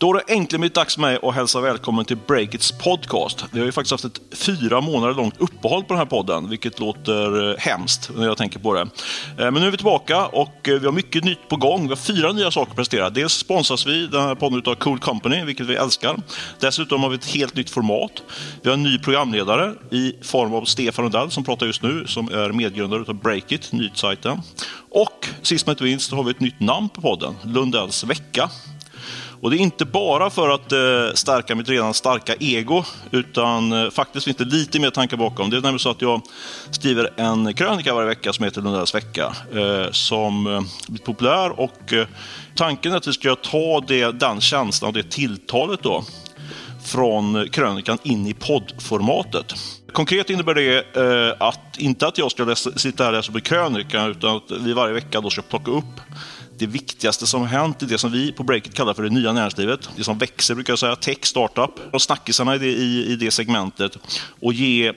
[0.00, 3.44] Då är det äntligen blivit dags för mig att hälsa välkommen till Breakits podcast.
[3.52, 6.80] Vi har ju faktiskt haft ett fyra månader långt uppehåll på den här podden, vilket
[6.80, 8.80] låter eh, hemskt när jag tänker på det.
[8.80, 8.86] Eh,
[9.36, 11.82] men nu är vi tillbaka och eh, vi har mycket nytt på gång.
[11.82, 13.10] Vi har fyra nya saker att prestera.
[13.10, 16.16] Dels sponsras vi den här podden av Cool Company, vilket vi älskar.
[16.60, 18.22] Dessutom har vi ett helt nytt format.
[18.62, 22.28] Vi har en ny programledare i form av Stefan Lundell som pratar just nu, som
[22.28, 24.40] är medgrundare av Breakit, nyhetssajten.
[24.90, 28.50] Och sist men inte minst har vi ett nytt namn på podden, Lundells vecka.
[29.42, 33.90] Och det är inte bara för att eh, stärka mitt redan starka ego, utan eh,
[33.90, 35.50] faktiskt finns det lite mer tankar bakom.
[35.50, 36.22] Det är nämligen så att jag
[36.70, 41.60] skriver en krönika varje vecka som heter Lundells vecka, eh, som eh, blir populär.
[41.60, 42.06] Och eh,
[42.54, 46.04] tanken är att vi ska ta det, den känslan och det tilltalet då,
[46.84, 49.54] från krönikan in i poddformatet.
[49.92, 53.40] Konkret innebär det eh, att inte att jag ska läsa, sitta här och läsa på
[53.40, 56.00] krönikan, utan att vi varje vecka då ska plocka upp
[56.60, 59.32] det viktigaste som har hänt i det som vi på Breakit kallar för det nya
[59.32, 59.88] näringslivet.
[59.96, 63.30] Det som växer brukar jag säga, tech, startup och snackisarna i det, i, i det
[63.30, 63.98] segmentet
[64.40, 64.92] och ge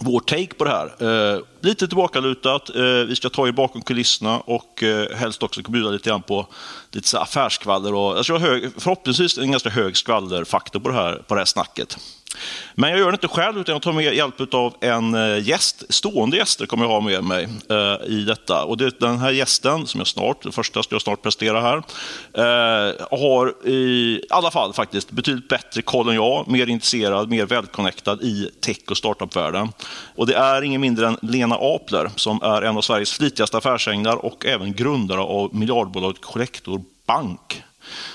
[0.00, 0.86] vår take på det här.
[1.34, 5.90] Eh, lite tillbakalutat, eh, vi ska ta er bakom kulisserna och eh, helst också bjuda
[5.90, 6.46] lite grann på
[6.90, 11.34] lite så affärsskvaller och jag hög, förhoppningsvis en ganska hög skvallerfaktor på det här, på
[11.34, 11.98] det här snacket.
[12.74, 15.84] Men jag gör det inte själv, utan jag tar med hjälp av en eh, gäst.
[15.88, 18.64] Stående gäster kommer jag ha med mig eh, i detta.
[18.64, 21.76] Och det, den här gästen, som jag snart, den första ska jag snart prestera här,
[22.32, 28.22] eh, har i alla fall faktiskt betydligt bättre koll än jag, mer intresserad, mer välconnectad
[28.22, 29.72] i tech och startupvärlden.
[30.14, 34.16] Och det är ingen mindre än Lena Apler, som är en av Sveriges flitigaste affärsänglar
[34.16, 37.62] och även grundare av miljardbolaget Collector Bank.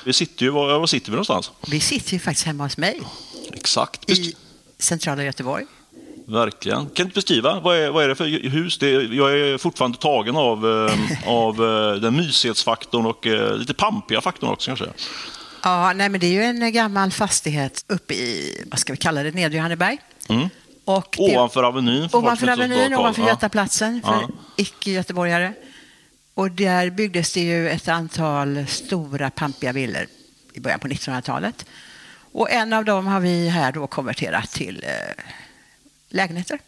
[0.06, 1.52] Vi sitter ju, var, var sitter vi någonstans?
[1.68, 3.02] Vi sitter ju faktiskt hemma hos mig
[3.54, 4.10] Exakt.
[4.10, 4.36] i
[4.80, 5.66] centrala Göteborg.
[6.28, 6.78] Verkligen.
[6.78, 8.78] Kan du inte beskriva, vad är, vad är det för hus?
[8.78, 14.22] Det, jag är fortfarande tagen av, eh, av eh, den myshetsfaktorn och eh, lite pampiga
[14.22, 14.86] faktorn också kanske.
[15.64, 19.24] Ja, nej, men det är ju en gammal fastighet uppe i, vad ska vi kalla
[19.24, 19.98] det, Nedre Johanneberg.
[20.30, 20.50] Mm.
[20.86, 22.09] Och det- Ovanför Avenyn.
[22.14, 23.28] Ovanför Avenyn, ovanför.
[23.28, 24.30] Götaplatsen för Ja.
[24.58, 25.54] icke-göteborgare.
[26.34, 30.06] Och där byggdes det ju ett antal stora pampiga villor
[30.54, 31.66] i början på 1900-talet.
[32.31, 35.24] Och en av dem har vi här då konverterat till eh,
[36.09, 36.59] lägenheter.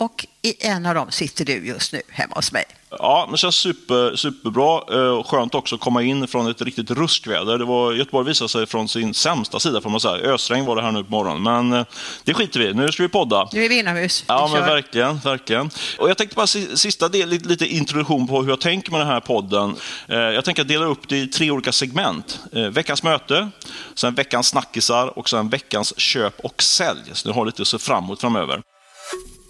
[0.00, 2.64] Och i en av dem sitter du just nu hemma hos mig.
[2.90, 7.58] Ja, det känns super, superbra eh, skönt också att komma in från ett riktigt ruskväder.
[7.58, 10.14] Det var, Göteborg visade sig från sin sämsta sida får man säga.
[10.32, 11.86] Ösregn var det här nu på morgonen, men eh,
[12.24, 12.74] det skiter vi.
[12.74, 13.48] Nu ska vi podda.
[13.52, 14.24] Nu är vi inomhus.
[14.28, 14.74] Ja, Vi men kör.
[14.74, 15.70] verkligen, verkligen.
[15.98, 19.08] Och jag tänkte bara si- sista del, lite, introduktion på hur jag tänker med den
[19.08, 19.76] här podden.
[20.08, 22.40] Eh, jag tänker dela upp det i tre olika segment.
[22.70, 23.50] Veckans möte,
[23.94, 27.00] sen veckans snackisar och sen veckans köp och sälj.
[27.12, 28.62] Så ni har lite att se fram emot framöver.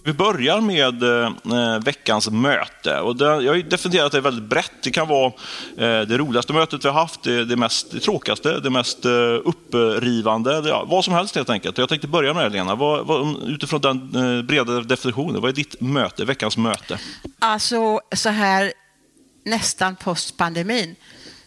[0.05, 3.01] Vi börjar med eh, veckans möte.
[3.01, 4.73] Och det, jag har definierat det väldigt brett.
[4.83, 5.27] Det kan vara
[5.77, 9.11] eh, det roligaste mötet vi har haft, det, det, mest, det tråkigaste, det mest eh,
[9.45, 11.79] upprivande, det, ja, vad som helst helt enkelt.
[11.79, 12.75] Och jag tänkte börja med det, Lena.
[12.75, 16.99] Vad, vad, utifrån den eh, breda definitionen, vad är ditt möte, veckans möte?
[17.39, 18.73] Alltså så här
[19.45, 20.97] nästan post pandemin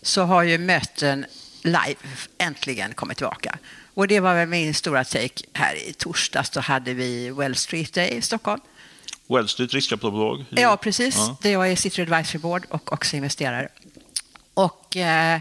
[0.02, 1.26] så har ju möten
[1.64, 1.96] live
[2.38, 3.58] äntligen kommit tillbaka.
[3.94, 6.50] Och det var väl min stora take här i torsdags.
[6.50, 8.62] Då hade vi Well Street Day i Stockholm.
[9.28, 10.46] Wall Street riskkapitalbolag?
[10.50, 11.16] Ja, precis.
[11.18, 11.38] Ja.
[11.42, 13.68] Där jag är sitter advisory board och också investerare.
[14.54, 15.40] Och eh,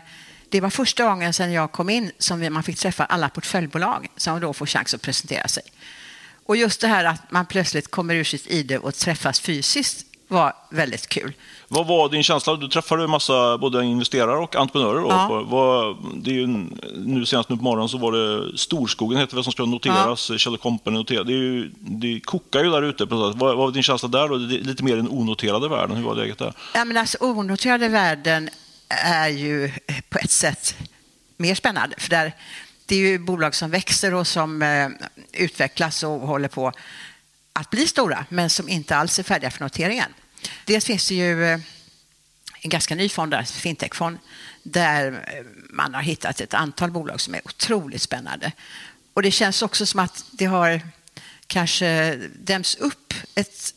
[0.48, 4.40] det var första gången sedan jag kom in som man fick träffa alla portföljbolag som
[4.40, 5.62] då får chans att presentera sig.
[6.46, 10.52] Och just det här att man plötsligt kommer ur sitt ide och träffas fysiskt var
[10.70, 11.32] väldigt kul.
[11.68, 12.56] Vad var din känsla?
[12.56, 15.00] Du träffade en massa både investerare och entreprenörer.
[15.00, 15.42] Ja.
[15.46, 16.46] Vad, det är ju,
[16.96, 20.30] nu senast nu på morgonen så var det Storskogen heter det, som ska noteras.
[20.30, 20.38] Ja.
[20.38, 21.26] Kjell Company noteras.
[21.26, 23.04] Det, är ju, det kokar ju där ute.
[23.04, 24.28] Vad, vad var din känsla där?
[24.28, 24.36] Då?
[24.36, 25.96] Det är lite mer den onoterade världen.
[25.96, 26.52] Hur var läget där?
[26.74, 28.50] Ja, men alltså, onoterade världen
[28.88, 29.70] är ju
[30.08, 30.76] på ett sätt
[31.36, 31.96] mer spännande.
[31.98, 32.32] För där,
[32.86, 34.88] det är ju bolag som växer och som eh,
[35.32, 36.72] utvecklas och håller på
[37.52, 40.14] att bli stora, men som inte alls är färdiga för noteringen.
[40.64, 41.60] Dels finns det ju eh,
[42.60, 44.18] en ganska ny fond, där, fintechfond,
[44.62, 48.52] där eh, man har hittat ett antal bolag som är otroligt spännande.
[49.14, 50.80] Och det känns också som att det har
[51.46, 53.74] kanske däms upp ett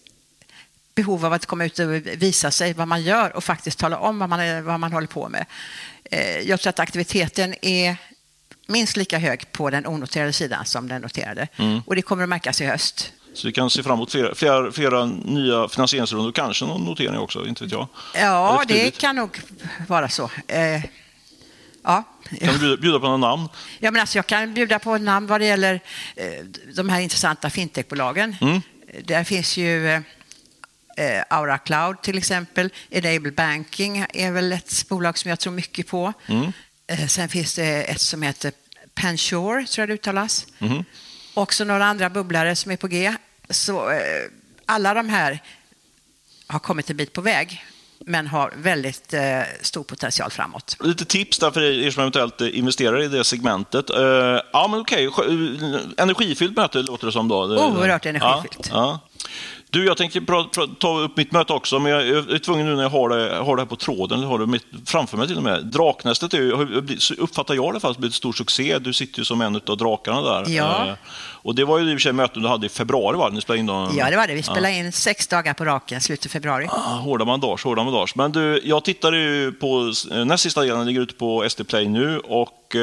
[0.96, 4.20] behov av att komma ut och visa sig vad man gör och faktiskt tala om
[4.20, 5.46] vad man, vad man håller på med.
[6.04, 7.98] Eh, Jag tror att aktiviteten är
[8.68, 11.48] minst lika hög på den onoterade sidan som den noterade.
[11.86, 13.12] Och det kommer att märkas i höst.
[13.36, 17.46] Så vi kan se fram emot flera, flera, flera nya finansieringsrundor, kanske någon notering också,
[17.48, 17.88] inte vet jag.
[18.16, 19.42] Ja, det kan nog
[19.88, 20.30] vara så.
[20.48, 20.84] Eh,
[21.88, 22.04] Ja.
[22.40, 23.50] Kan du bjuda, bjuda på några namn?
[23.80, 25.80] Ja, men alltså jag kan bjuda på namn vad det gäller
[26.16, 26.46] eh,
[26.76, 28.36] de här intressanta fintechbolagen.
[28.42, 28.62] Mm.
[29.04, 30.02] Där finns ju eh,
[31.30, 32.70] Aura Cloud till exempel.
[32.90, 36.14] Enable Banking är väl ett bolag som jag tror mycket på.
[36.26, 36.52] Mm.
[36.88, 38.52] Eh, Sen finns det ett som heter
[38.96, 40.46] Pensure, tror jag det uttalas.
[40.58, 40.86] Mhm.
[41.34, 43.16] Också några andra bubblare som är på G.
[43.50, 43.98] Så eh,
[44.66, 45.40] alla de här
[46.48, 47.66] har kommit en bit på väg,
[48.00, 49.22] men har väldigt eh,
[49.62, 50.78] stor potential framåt.
[50.80, 53.90] Lite tips där för er som eventuellt eh, investerar i det segmentet.
[53.90, 53.98] Eh,
[54.54, 55.08] ja, men okej.
[55.10, 57.36] Skö- Energifyllt möte låter det som då.
[57.44, 58.70] Oerhört energifyllt.
[58.72, 59.15] Ja, ja.
[59.76, 60.44] Du, jag pra,
[60.80, 63.56] ta upp mitt möte också, men jag är tvungen nu när jag har det, har
[63.56, 65.66] det här på tråden, eller har det mitt, framför mig till och med.
[65.66, 66.52] Draknästet är ju,
[67.18, 68.80] uppfattar jag det i alla fall, blivit stor succé.
[68.80, 70.46] Du sitter ju som en av drakarna där.
[70.48, 70.88] Ja.
[70.88, 73.30] Eh, och det var ju i och för sig möten du hade i februari, va?
[73.30, 74.34] Ni spelade in då, Ja, det var det.
[74.34, 76.68] Vi spelade in sex dagar på raken, slutet av februari.
[76.72, 78.14] Ah, hårda bandage, hårda bandage.
[78.16, 81.88] Men du, jag tittade ju på eh, näst sista delen, ligger ute på SD Play
[81.88, 82.76] nu och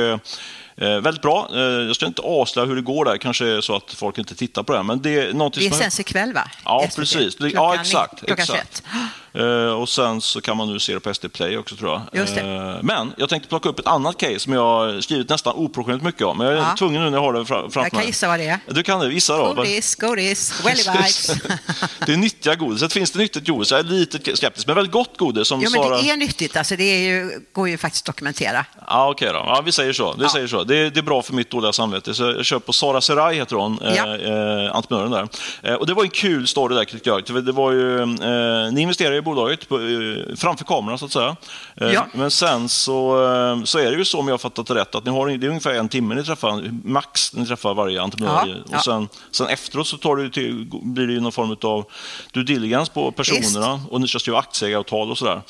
[0.76, 1.48] eh, väldigt bra.
[1.54, 4.34] Eh, jag ska inte avslöja hur det går där, kanske är så att folk inte
[4.34, 4.82] tittar på det.
[4.82, 6.50] Men det är Det sänds ikväll, va?
[6.64, 7.36] Ja, precis.
[7.40, 8.18] Ja, exakt.
[8.26, 8.82] Klockan exakt.
[8.92, 9.21] 21.
[9.34, 12.26] Eh, och sen så kan man nu se det på SD Play också tror jag.
[12.26, 12.40] Det.
[12.40, 16.04] Eh, men jag tänkte plocka upp ett annat case som jag har skrivit nästan oproportionerligt
[16.04, 16.38] mycket om.
[16.38, 16.74] Men jag är Ja.
[16.78, 17.88] tvungen nu när jag har det fra- framför mig.
[17.92, 18.58] Jag kan gissa vad det är.
[18.68, 19.52] Du kan det, gissa då.
[19.54, 21.26] Godis, godis, Welly Bites.
[22.06, 22.92] det är nyttiga godiset.
[22.92, 23.70] Finns det nyttigt godis?
[23.70, 25.48] Jag är lite skeptisk, men väldigt gott godis.
[25.48, 25.96] Som Jo, men Sara...
[26.02, 26.56] det är nyttigt.
[26.56, 28.64] Alltså, det är ju, går ju faktiskt att dokumentera.
[28.86, 29.34] Ja, okej då.
[29.46, 30.14] Ja, vi säger så.
[30.18, 30.28] Vi Ja.
[30.28, 30.64] säger så.
[30.64, 32.14] Det, är, det är bra för mitt dåliga samvete.
[32.14, 33.88] Så jag kör på Sara Serai, heter hon, Ja.
[33.88, 35.28] eh, eh, entreprenören där.
[35.70, 37.44] Eh, och det var en kul story där, tyckte jag.
[37.44, 41.36] Det var ju, eh, ni investerade bolaget på, eh, framför kameran, så att säga.
[41.76, 42.06] Eh, Ja.
[42.14, 44.94] Men sen så, eh, så är det ju så, om jag har fattat det rätt,
[44.94, 48.62] att ni har, det är ungefär en timme ni träffar, max ni träffar varje entreprenör.
[48.70, 51.84] Ja, Och sen, sen efteråt så tar ju till, blir det ju någon form av
[52.32, 55.40] due diligence på personerna och ni ska skriva aktieägaravtal och sådär.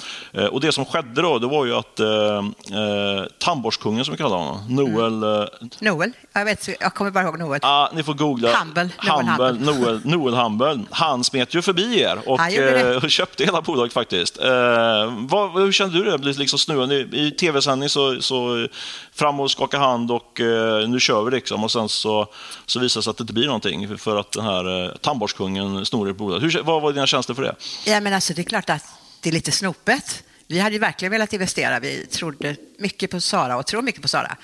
[0.50, 4.58] Och det som skedde då, det var ju att eh, tandborstkungen, som vi kallar honom,
[4.68, 5.22] Noel...
[5.42, 5.48] Eh,
[5.80, 7.60] Noel, jag, vet, jag kommer bara ihåg Noel.
[7.62, 8.48] ah, ni får googla.
[8.58, 9.72] Humble, Noel Humble.
[9.72, 10.80] Noel, Noel Humble.
[10.90, 14.38] Han smet ju förbi er och eh, köpte hela bolaget faktiskt.
[14.38, 16.18] Eh, vad, hur kände du det?
[16.18, 16.94] Blir liksom snurrande?
[17.00, 18.68] I tv-sändning så, så
[19.12, 21.64] fram och skaka hand och eh, nu kör vi liksom.
[21.64, 22.26] Och sen så,
[22.66, 25.86] så visar det sig att det inte blir någonting för att den här eh, tandborstkungen
[25.86, 26.40] snor ert bolag.
[26.40, 27.54] Hur, vad var dina känslor för det?
[27.86, 28.84] Ja, men alltså, det är klart att
[29.20, 30.22] det är lite snopet.
[30.46, 31.80] Vi hade ju verkligen velat investera.
[31.80, 34.36] Vi trodde mycket på Sara och tror mycket på Sara.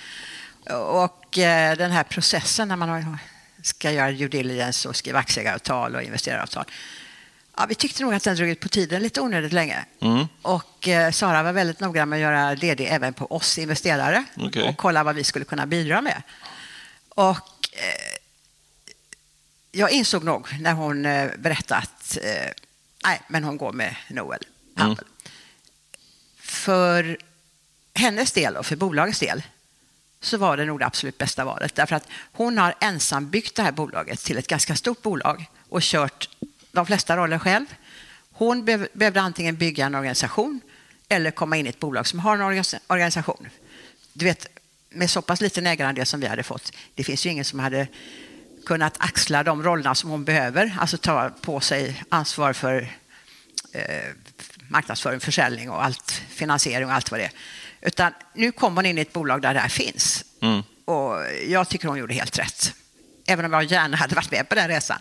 [0.80, 3.18] Och eh, den här processen när man har-
[3.62, 6.64] ska göra due diligence och skriva aktieägaravtal och investeraravtal.
[7.58, 9.84] Ja, vi tyckte nog att den drog ut på tiden lite onödigt länge.
[10.00, 10.26] Mm.
[10.42, 14.68] Och eh, Sara var väldigt noggrann med att göra DD även på oss investerare Okej.
[14.68, 16.22] och kolla vad vi skulle kunna bidra med.
[17.08, 18.16] Och eh,
[19.72, 22.50] jag insåg nog när hon eh, berättade att eh,
[23.04, 24.42] nej, men hon går med Noel
[24.80, 24.96] Mm.
[26.40, 27.18] För
[27.94, 29.42] hennes del och för bolagets del
[30.20, 31.74] så var det nog det absolut bästa valet.
[31.74, 35.82] Därför att hon har ensam byggt det här bolaget till ett ganska stort bolag och
[35.82, 36.28] kört
[36.78, 37.66] de flesta roller själv.
[38.32, 40.60] Hon behöv- behövde antingen bygga en organisation
[41.08, 43.48] eller komma in i ett bolag som har en orga- organisation.
[44.12, 44.46] Du vet,
[44.90, 47.86] med så pass liten ägarandel som vi hade fått, det finns ju ingen som hade
[48.66, 52.88] kunnat axla de rollerna som hon behöver, alltså ta på sig ansvar för
[53.72, 53.82] eh,
[54.68, 57.32] marknadsföring, försäljning och allt, finansiering och allt vad det är.
[57.80, 60.24] Utan nu kommer hon in i ett bolag där det här finns.
[60.40, 60.62] Mm.
[60.84, 61.16] Och
[61.46, 62.74] jag tycker hon gjorde helt rätt.
[63.30, 64.98] Även om jag gärna hade varit med på den resan.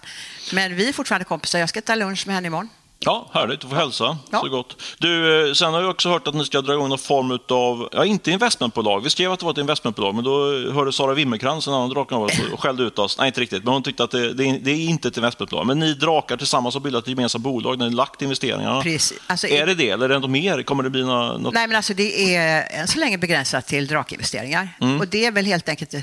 [0.53, 1.59] Men vi är fortfarande kompisar.
[1.59, 2.69] Jag ska ta lunch med henne imorgon.
[2.99, 3.61] Ja, härligt.
[3.61, 4.39] Du får hälsa Ja.
[4.42, 4.81] så gott.
[4.97, 7.89] Du, eh, sen har jag också hört att ni ska dra igång någon form av,
[7.92, 9.04] ja inte investmentbolag.
[9.04, 10.31] Vi skrev att det var ett investmentbolag, men då
[10.71, 13.18] hörde Sara Wimmercrantz, en annan draken av oss, och skällde ut oss.
[13.18, 15.66] Nej, inte riktigt, men hon tyckte att det, det, är, det är inte ett investmentbolag.
[15.68, 18.81] Men ni drakar tillsammans har bildat ett gemensamt bolag, ni lagt investeringarna.
[18.81, 19.19] Precis.
[19.27, 20.63] Alltså, är det det, eller är det något mer?
[20.63, 21.54] Kommer det bli nå- något?
[21.54, 24.69] Nej, men alltså det är än så länge begränsat till drakinvesteringar.
[24.81, 24.99] Mm.
[24.99, 25.94] Och det är väl helt enkelt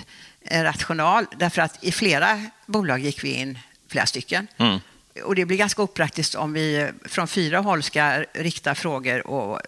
[0.44, 3.58] en rational, därför att i flera bolag gick vi in,
[3.90, 4.46] flera stycken.
[4.56, 4.80] Mm.
[5.22, 9.60] Och det blir ganska opraktiskt om vi från fyra håll ska rikta frågor och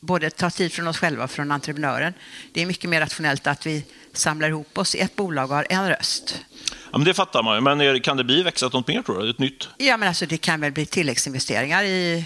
[0.00, 2.14] både ta tid från oss själva och från entreprenören.
[2.52, 5.66] Det är mycket mer rationellt att vi samlar ihop oss i ett bolag och har
[5.68, 6.44] en röst.
[6.92, 9.30] Ja, men det fattar man ju, men kan det bli växlat något mer tror du?
[9.30, 9.68] Ett nytt?
[9.78, 12.24] Ja, men alltså det kan väl bli tilläggsinvesteringar i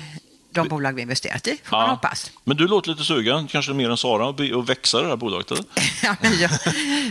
[0.57, 2.31] de bolag vi investerat i, får man hoppas.
[2.45, 4.29] Men du låter lite sugen, kanske mer än Sara,
[4.61, 5.51] att växa det här bolaget?
[5.51, 5.65] Eller?
[6.03, 6.51] Ja, men jag,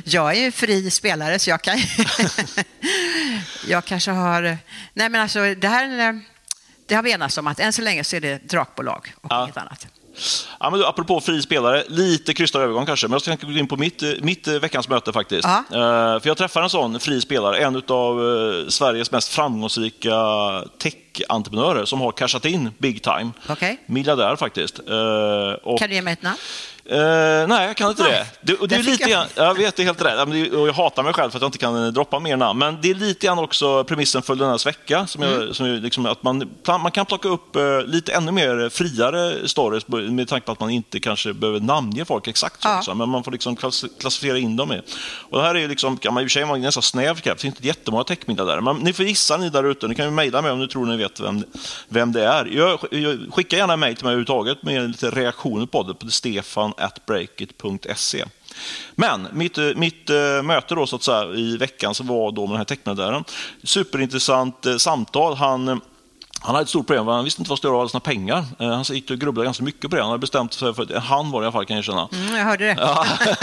[0.04, 1.78] jag är ju fri spelare så jag kan
[3.68, 4.42] Jag kanske har...
[4.94, 6.22] Nej men alltså det här
[6.88, 9.44] det har vi enats om att än så länge så är det drakbolag och Ja.
[9.44, 9.88] inget annat.
[10.60, 13.68] Ja, men du, apropå fri spelare, lite krystad övergång kanske, men jag ska gå in
[13.68, 15.46] på mitt, eh, mitt eh, veckans möte faktiskt.
[15.46, 18.16] Eh, för jag träffar en sån fri spelare, en av
[18.70, 20.16] Sveriges mest framgångsrika
[20.78, 23.32] tech-entreprenörer som har cashat in big time.
[23.50, 23.78] Okej.
[23.86, 24.80] Miljardär faktiskt.
[25.64, 26.38] Och, Kan du ge mig ett namn?
[26.92, 28.25] Uh, nej, jag kan inte det.
[28.42, 29.25] det, och det är lite jag...
[29.36, 30.54] Jag vet, det är helt rätt.
[30.54, 32.60] Och jag hatar mig själv för att jag inte kan droppa mer namn.
[32.60, 35.08] Men det är lite grann också premissen för denna vecka.
[35.08, 35.54] Som jag, mm.
[35.54, 39.88] som jag, liksom, att man, man kan plocka upp uh, lite ännu mer friare stories
[39.88, 42.62] med tanke på att man inte kanske behöver namnge folk exakt.
[42.62, 42.75] Så, ja.
[42.75, 43.56] liksom, men man får liksom
[44.00, 44.82] klassificera in dem i.
[45.30, 47.42] Och det här är liksom, kan man i och för sig vara ganska snävt Det
[47.42, 48.62] finns inte jättemånga techmiddagar där.
[48.62, 49.88] Men ni får gissa ni där ute.
[49.88, 51.44] Ni kan ju mejla mig om ni tror ni vet vem,
[51.89, 52.46] vem det är.
[52.46, 52.80] Jag,
[53.34, 56.06] skicka gärna mejl till mig överhuvudtaget med lite reaktioner på det på
[57.05, 58.25] breakit.se.
[58.96, 62.41] Men mitt, eh, mitt eh, möte då, så att säga, i veckan så var då
[62.41, 63.24] med den här techmiljardären.
[63.63, 65.36] Superintressant eh, samtal.
[65.36, 65.82] Han
[66.46, 68.00] han hade ett stort problem, han visste inte vad han skulle göra av alla sina
[68.00, 68.46] pengar.
[68.60, 70.02] Eh, han gick och grubblade ganska mycket på det.
[70.02, 72.10] Han hade bestämt sig för, att han var i alla fall kan jag känna.
[72.12, 72.75] Mm, jag hörde det.
[72.80, 73.06] Ja,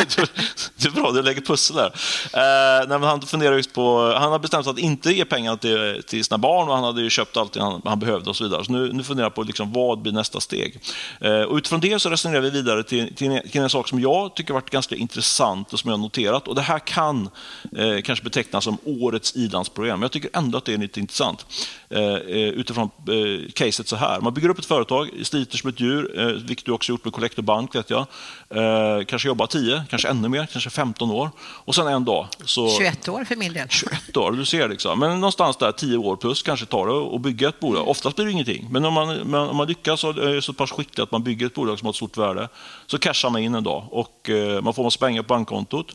[0.77, 1.87] det är bra, du lägger pussel där.
[1.87, 5.57] Eh, nej, men han funderar just på, han har bestämt sig att inte ge pengar
[5.57, 8.45] till, till sina barn och han hade ju köpt allt han, han behövde och så
[8.45, 8.65] vidare.
[8.65, 10.81] Så nu, nu funderar jag på liksom, vad blir nästa steg.
[11.21, 14.01] Eh, och utifrån det så resonerar vi vidare till, till, en, till en sak som
[14.01, 16.49] jag tycker varit ganska intressant och som jag har noterat.
[16.49, 17.29] Och det här kan
[17.77, 20.03] eh, kanske betecknas som årets ilandsprogram.
[20.03, 21.47] Jag tycker ändå att det är lite intressant.
[21.91, 24.21] Eh, utifrån eh, caset så här.
[24.21, 27.15] Man bygger upp ett företag, sliter som ett djur, eh, vilket du också gjort med
[27.15, 28.07] Collector Bank, vet jag.
[28.51, 31.31] Eh, kanske jobbar 10, kanske ännu mer, kanske 15 år.
[31.41, 32.29] Och sen en dag...
[32.45, 33.69] Så, 21 år för min del.
[33.69, 34.99] 21 år, du ser liksom.
[34.99, 37.89] Men någonstans där 10 år plus kanske tar det att bygga ett bolag.
[37.89, 38.69] Oftast blir det ingenting.
[38.71, 41.55] Men om man, om man lyckas och är så pass skicklig att man bygger ett
[41.55, 42.49] bolag som har ett stort värde,
[42.87, 45.87] så cashar man in en dag och eh, man får massa pengar på bankkontot.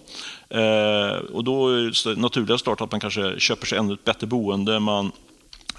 [0.49, 4.27] Eh, och då är det naturliga start att man kanske köper sig ännu ett bättre
[4.27, 5.11] boende, man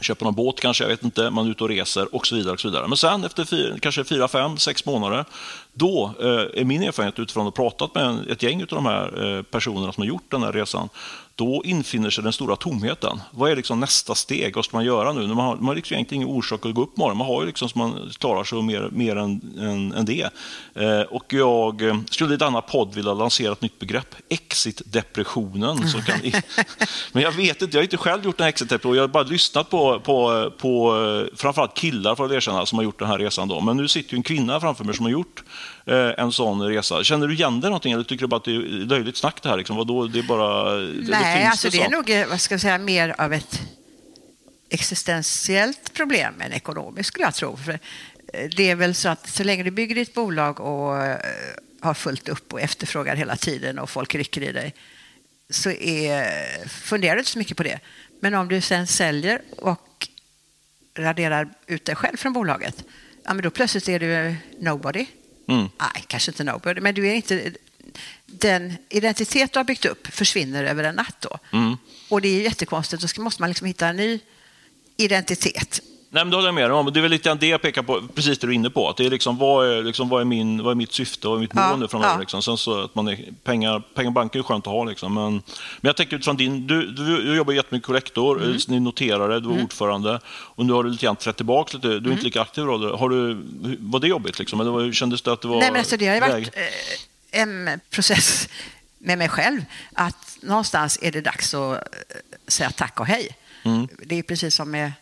[0.00, 2.52] köper någon båt kanske, jag vet inte, man är ute och reser och så vidare.
[2.52, 2.88] Och så vidare.
[2.88, 5.24] Men sen efter fyra, kanske fyra, fem, sex månader,
[5.72, 9.36] då eh, är min erfarenhet utifrån att ha pratat med ett gäng av de här
[9.36, 10.88] eh, personerna som har gjort den här resan,
[11.38, 13.20] då infinner sig den stora tomheten.
[13.30, 14.56] Vad är liksom nästa steg?
[14.56, 15.26] Vad ska man göra nu?
[15.26, 17.16] Man har, man har liksom egentligen ingen orsak att gå upp morgon.
[17.16, 20.30] Man har ju liksom så man klarar sig mer, mer än, än, än det.
[20.74, 25.78] Eh, och jag eh, skulle i denna podd vilja lansera ett nytt begrepp, exit-depressionen.
[27.12, 28.94] men jag vet inte, jag har inte själv gjort en exit-depression.
[28.94, 32.84] Jag har bara lyssnat på, på, på eh, framförallt killar, för att erkänna, som har
[32.84, 33.48] gjort den här resan.
[33.48, 33.60] Då.
[33.60, 35.42] Men nu sitter ju en kvinna framför mig som har gjort
[35.94, 37.04] en sån resa.
[37.04, 39.48] Känner du igen dig någonting eller tycker du bara att det är löjligt snack det
[39.48, 39.56] här?
[39.56, 39.76] Liksom?
[39.76, 42.60] Vadå, det är bara, Nej, det alltså det, det är nog eh, vad ska jag
[42.60, 43.60] säga, mer av ett
[44.70, 47.56] existentiellt problem än ekonomiskt skulle jag tro.
[47.56, 47.72] För
[48.32, 50.96] eh, det är väl så att så länge du bygger ditt bolag och
[51.80, 54.74] har fullt upp och efterfrågar hela tiden och folk rycker i dig
[55.50, 57.80] så är, funderar du inte så mycket på det.
[58.20, 60.08] Men om du sen säljer och
[60.98, 62.84] raderar ut dig själv från bolaget,
[63.24, 65.06] ja, men då plötsligt är du nobody.
[65.48, 65.68] Mm.
[65.80, 67.52] Nej, kanske inte nobody, men du är inte...
[68.26, 71.38] Den identitet du har byggt upp försvinner över en natt då.
[71.52, 71.76] Mm.
[72.08, 74.20] Och det är jättekonstigt, då måste man liksom hitta en ny
[74.96, 75.80] identitet.
[76.10, 76.92] Nej, men det håller jag med om.
[76.92, 78.88] Det är väl lite det jag pekar på, precis det du är inne på.
[78.88, 81.40] Att det är liksom, vad, är, liksom, vad, är min, vad är mitt syfte och
[81.40, 82.14] mitt mål ja, nu framöver?
[82.14, 82.20] Ja.
[82.20, 82.42] Liksom.
[82.42, 84.84] Sen så att man är, pengar, pengar banken är skönt att ha.
[84.84, 85.14] Liksom.
[85.14, 85.42] Men, men
[85.80, 86.66] jag tänker utifrån din...
[86.66, 88.58] Du, du, du jobbar jättemycket kollektor, mm.
[88.68, 89.64] ni noterare, du var mm.
[89.64, 91.88] ordförande och nu har du lite grann trätt tillbaka lite.
[91.88, 92.12] Du är mm.
[92.12, 92.64] inte lika aktiv.
[92.64, 92.96] Då.
[92.96, 93.42] Har du,
[93.78, 94.38] var det jobbigt?
[94.38, 94.60] Liksom?
[94.60, 95.60] Eller var, kändes det att det var...
[95.60, 98.48] Nej, men alltså, det har varit eh, en process
[98.98, 99.64] med mig själv.
[99.92, 101.80] Att någonstans är det dags att eh,
[102.46, 103.36] säga tack och hej.
[103.62, 103.88] Mm.
[104.06, 104.92] Det är precis som med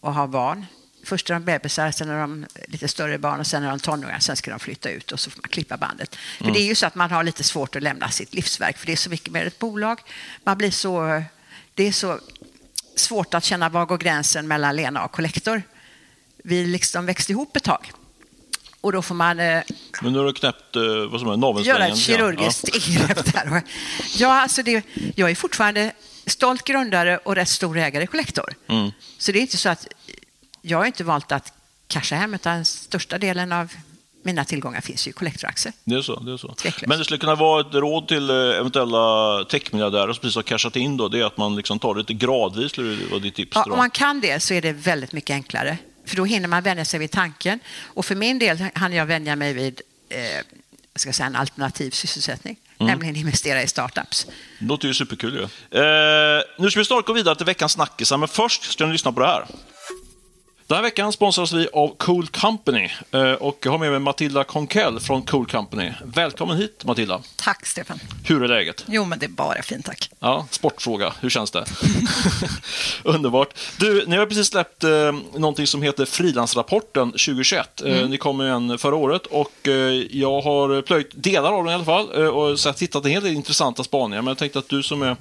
[0.00, 0.66] att ha barn.
[1.04, 4.18] Först är de bebisar, sen är de lite större barn och sen är de tonåringar.
[4.18, 6.16] Sen ska de flytta ut och så får man klippa bandet.
[6.16, 6.54] För mm.
[6.54, 8.92] det är ju så att man har lite svårt att lämna sitt livsverk för det
[8.92, 10.00] är så mycket mer ett bolag.
[10.44, 11.22] Man blir så,
[11.74, 12.20] det är så
[12.96, 15.62] svårt att känna var går gränsen mellan Lena och kollektor.
[16.44, 17.92] Vi liksom växte ihop ett tag.
[18.80, 19.40] Och då får man...
[19.40, 19.62] Eh,
[20.02, 21.80] Men nu har du knäppt eh, vad som är, navelsträngen.
[21.80, 22.80] Göra ett kirurgiskt ja.
[22.88, 23.62] ingrepp där.
[24.16, 24.84] Ja, alltså det,
[25.16, 25.92] jag är fortfarande
[26.30, 28.54] stolt grundare och rätt stor ägare kollektor.
[28.68, 28.90] Mm.
[29.18, 29.86] Så det är inte så att
[30.62, 31.52] jag har inte valt att
[31.86, 33.72] casha hem, utan största delen av
[34.22, 35.72] mina tillgångar finns ju i kollektoraktier.
[35.84, 36.20] Det är så.
[36.20, 36.54] Det är så.
[36.86, 40.76] Men det skulle kunna vara ett råd till eh, eventuella techmiljardärer som precis har cashat
[40.76, 43.52] in då, det är att man liksom tar det lite gradvis, skulle vara ditt tips?
[43.54, 45.78] Ja, om man kan det så är det väldigt mycket enklare.
[46.04, 47.60] För då hinner man vänja sig vid tanken.
[47.82, 50.18] Och för min del hann jag vänja mig vid eh,
[50.94, 52.56] ska säga, en alternativ sysselsättning.
[52.80, 52.90] Mm.
[52.90, 54.26] Nämligen investera i startups.
[54.58, 55.48] Det låter ju superkul.
[55.70, 55.78] Ja.
[55.78, 59.12] Eh, nu ska vi snart gå vidare till veckans snackisar, men först ska ni lyssna
[59.12, 59.44] på det här.
[60.70, 64.44] Den här veckan sponsras vi av Cool Company eh, och jag har med mig Matilda
[64.44, 65.92] Konkell från Cool Company.
[66.04, 67.20] Välkommen hit Matilda.
[67.36, 67.98] Tack Stefan.
[68.24, 68.84] Hur är läget?
[68.88, 70.10] Jo, men det är bara fint tack.
[70.20, 71.12] Ja, sportfråga.
[71.20, 71.64] Hur känns det?
[73.04, 73.54] Underbart.
[73.78, 74.90] Du, ni har precis släppt eh,
[75.34, 77.82] någonting som heter Frilansrapporten 2021.
[77.82, 78.10] Eh, mm.
[78.10, 79.74] Ni kom med en förra året och eh,
[80.10, 83.22] jag har plöjt delar av den i alla fall eh, och sett, hittat en hel
[83.22, 84.22] del intressanta spaningar.
[84.22, 85.16] Men jag tänkte att du som är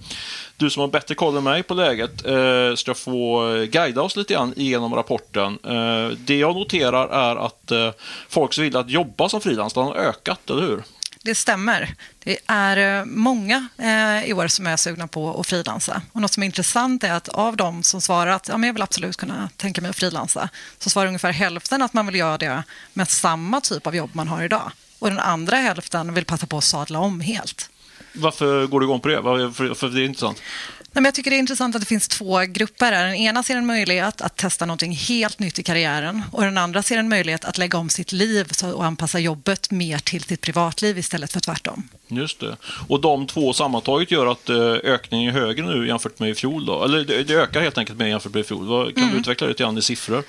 [0.60, 4.34] du som har bättre koll än mig på läget eh, ska få guida oss lite
[4.34, 5.60] grann genom rapporten.
[5.64, 7.92] Eh, det jag noterar är att eh,
[8.30, 10.84] folks vilja att jobba som frilans har ökat, eller hur?
[11.24, 11.96] Det stämmer.
[12.24, 16.02] Det är eh, många eh, i år som är sugna på att frilansa.
[16.12, 18.74] Och något som är intressant är att av de som svarar att ja, men jag
[18.74, 20.50] vill absolut kunna tänka mig att frilansa
[20.80, 22.64] så svarar ungefär hälften att man vill göra det
[22.94, 24.72] med samma typ av jobb man har idag.
[25.00, 27.70] Och den andra hälften vill passa på att sadla om helt.
[28.14, 29.22] Varför går du igång på det?
[29.54, 30.42] För, för det är intressant.
[30.78, 32.92] Nej, men jag tycker det är intressant att det finns två grupper.
[32.92, 36.84] Den ena ser en möjlighet att testa något helt nytt i karriären och den andra
[36.84, 40.98] ser en möjlighet att lägga om sitt liv och anpassa jobbet mer till sitt privatliv
[40.98, 41.90] istället för tvärtom.
[42.12, 42.58] Just det.
[42.88, 46.66] Och de två sammantaget gör att eh, ökningen är högre nu jämfört med i fjol?
[46.66, 46.84] Då?
[46.84, 48.94] Eller det ökar helt enkelt mer jämfört med i fjol.
[48.94, 49.14] Kan mm.
[49.14, 50.24] du utveckla det lite grann i siffror?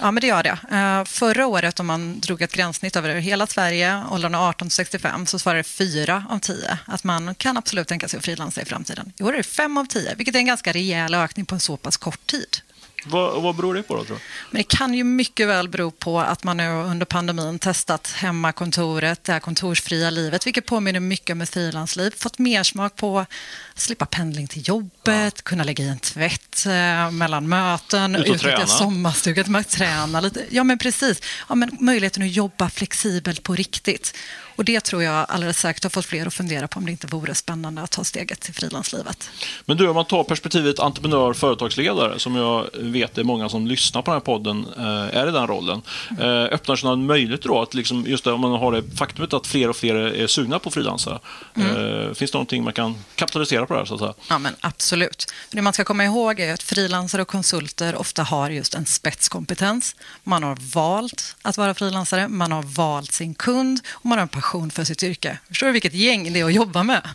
[0.00, 0.58] Ja, men det gör det.
[0.76, 5.38] Eh, förra året, om man drog ett gränssnitt över hela Sverige, åldrarna 18 65, så
[5.38, 9.12] svarade fyra av tio att man kan absolut tänka sig att frilansa i framtiden.
[9.18, 11.60] I år är det fem av tio, vilket är en ganska rejäl ökning på en
[11.60, 12.60] så pass kort tid.
[13.10, 13.96] Vad, vad beror det på?
[13.96, 14.18] Då, tror
[14.50, 19.24] Men det kan ju mycket väl bero på att man nu under pandemin testat hemmakontoret,
[19.24, 22.14] det här kontorsfria livet, vilket påminner mycket om ett frilansliv.
[22.16, 23.28] Fått mer smak på att
[23.74, 25.42] slippa pendling till jobbet, ja.
[25.42, 30.44] kunna lägga i en tvätt eh, mellan möten, utnyttja sommarstugan, träna lite.
[30.50, 31.22] Ja, men precis.
[31.48, 34.14] Ja, men möjligheten att jobba flexibelt på riktigt.
[34.56, 37.06] Och Det tror jag alldeles säkert har fått fler att fundera på om det inte
[37.06, 39.30] vore spännande att ta steget till frilanslivet.
[39.64, 44.02] Men du, om man tar perspektivet entreprenör företagsledare, som jag vet är många som lyssnar
[44.02, 45.82] på den här podden eh, är i den rollen.
[46.10, 46.28] Mm.
[46.28, 49.46] Öppnar sig någon möjlighet då att liksom, just det, om man har det faktumet att
[49.46, 51.18] fler och fler är sugna på frilansare.
[51.56, 52.14] Mm.
[52.14, 53.86] Finns det någonting man kan kapitalisera på det här?
[53.86, 54.14] Så att säga?
[54.28, 55.32] Ja, men absolut.
[55.50, 59.96] Det man ska komma ihåg är att frilansare och konsulter ofta har just en spetskompetens.
[60.24, 64.28] Man har valt att vara frilansare, man har valt sin kund och man har en
[64.28, 65.38] passion för sitt yrke.
[65.48, 67.08] Förstår du vilket gäng det är att jobba med?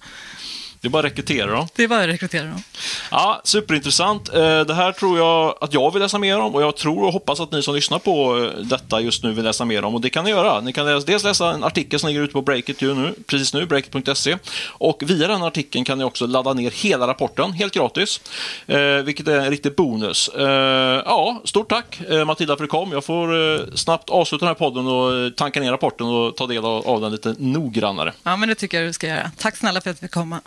[0.82, 1.68] Det är bara att rekrytera dem.
[1.76, 2.64] Det är bara att rekrytera dem.
[3.12, 4.30] Ja, superintressant.
[4.34, 7.14] Eh, det här tror jag att jag vill läsa mer om och jag tror och
[7.14, 10.02] hoppas att ni som lyssnar på eh, detta just nu vill läsa mer om och
[10.02, 10.62] det kan ni göra.
[10.62, 14.38] Ni kan dels läsa en artikel som ligger ute på Breakit nu, precis nu, breakit.se
[14.68, 18.22] och via den artikeln kan ni också ladda ner hela rapporten helt gratis,
[18.68, 20.30] eh, vilket är en riktig bonus.
[21.06, 22.92] Ja, stort tack Matilda för att du kom.
[22.92, 27.02] Jag får snabbt avsluta den här podden och tanka ner rapporten och ta del av
[27.02, 28.14] den lite noggrannare.
[28.24, 29.32] Ja, men det tycker jag du ska göra.
[29.38, 30.42] Tack snälla för att vi fick komma.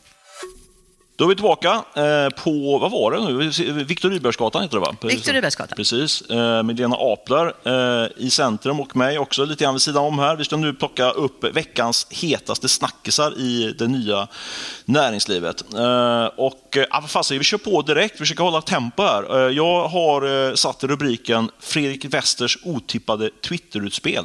[1.16, 3.84] Då är vi tillbaka eh, på, vad var det nu?
[3.84, 4.96] Viktor Rydbergsgatan heter det va?
[5.02, 5.76] Viktor Rydbergsgatan.
[5.76, 10.04] Precis, eh, med Lena Apler eh, i centrum och mig också lite grann vid sidan
[10.04, 10.36] om här.
[10.36, 14.28] Vi ska nu plocka upp veckans hetaste snackisar i det nya
[14.84, 15.60] näringslivet.
[16.36, 19.50] Och ja, fasen, vi kör på direkt, vi försöker hålla tempo här.
[19.50, 24.24] Jag har satt rubriken Fredrik Westers otippade Twitterutspel.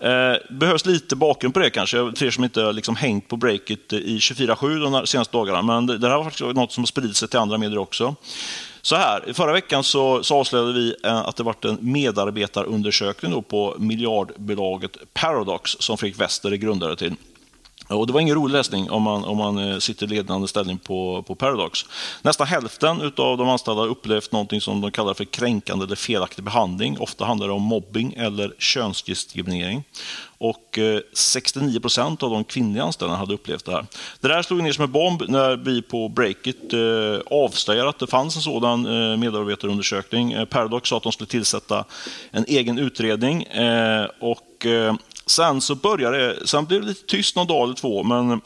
[0.00, 3.92] Eh, behövs lite bakgrund på det kanske, för er som inte liksom hängt på breaket
[3.92, 5.62] eh, i 24-7 de senaste dagarna.
[5.62, 8.14] Men det här var faktiskt något som har spridit sig till andra medier också.
[8.82, 13.74] Så här, förra veckan så, så avslöjade vi eh, att det varit en medarbetarundersökning på
[13.78, 17.14] miljardbolaget Paradox som Fredrik Wester är grundare till.
[17.88, 20.78] Och det var ingen rolig läsning om man, om man eh, sitter i ledande ställning
[20.78, 21.84] på, på Paradox.
[22.22, 26.44] Nästan hälften av de anställda har upplevt något som de kallar för kränkande eller felaktig
[26.44, 26.98] behandling.
[26.98, 29.84] Ofta handlar det om mobbing eller könsdiskriminering.
[30.38, 33.86] Och eh, 69 procent av de kvinnliga anställda hade upplevt det här.
[34.20, 36.80] Det där slog ner som en bomb när vi på Breakit eh,
[37.30, 38.82] avslöjade att det fanns en sådan
[39.20, 40.46] medarbetarundersökning.
[40.50, 41.84] Paradox sa att de skulle tillsätta
[42.30, 43.46] en egen utredning.
[44.20, 44.66] och
[45.26, 48.40] Sen så började det, sen blev det lite tyst någon dag eller två, men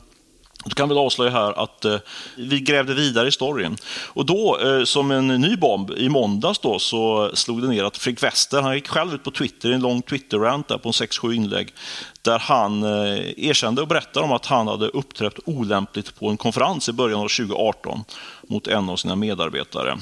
[0.64, 1.96] då kan vi avslöja här att eh,
[2.36, 3.76] vi grävde vidare i storyn.
[4.06, 7.96] Och då, eh, som en ny bomb, i måndags då, så slog det ner att
[7.96, 11.74] Fredrik Wester, han gick själv ut på Twitter, en lång Twitter-rant på 6-7 inlägg,
[12.22, 16.88] där han eh, erkände och berättade om att han hade uppträtt olämpligt på en konferens
[16.88, 18.04] i början av 2018
[18.48, 19.98] mot en av sina medarbetare.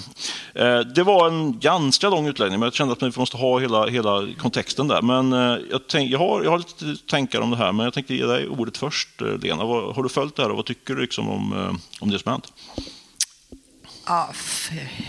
[0.59, 3.87] Eh, det var en ganska lång utläggning, men jag kände att vi måste ha hela,
[3.87, 5.03] hela kontexten där.
[5.03, 7.95] Men eh, jag, tänk, jag, har, jag har lite tankar om det här, men jag
[7.95, 9.62] tänkte ge dig ordet först, Lena.
[9.64, 12.53] Har du följt det här och vad tycker du liksom om, om det som hänt?
[14.07, 14.31] Ja,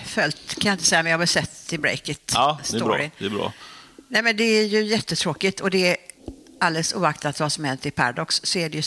[0.06, 2.32] följt kan jag inte säga, men jag har väl sett i breaket.
[2.36, 2.98] Ja, det är bra.
[2.98, 3.54] Det är bra.
[4.08, 5.98] Nej, men det är ju jättetråkigt och det är
[6.60, 8.84] alldeles oaktat vad som hänt i Paradox så är det ju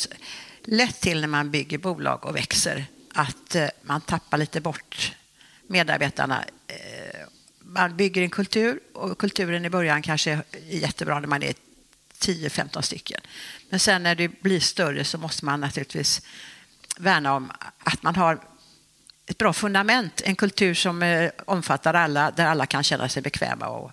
[0.64, 5.12] lätt till när man bygger bolag och växer att eh, man tappar lite bort
[5.70, 6.44] medarbetarna.
[6.66, 7.20] Eh,
[7.58, 10.42] man bygger en kultur och kulturen i början kanske är
[10.76, 11.54] jättebra när man är
[12.18, 13.20] 10-15 stycken.
[13.68, 16.22] Men sen när det blir större så måste man naturligtvis
[16.98, 18.40] värna om att man har
[19.26, 23.66] ett bra fundament, en kultur som eh, omfattar alla, där alla kan känna sig bekväma
[23.66, 23.92] och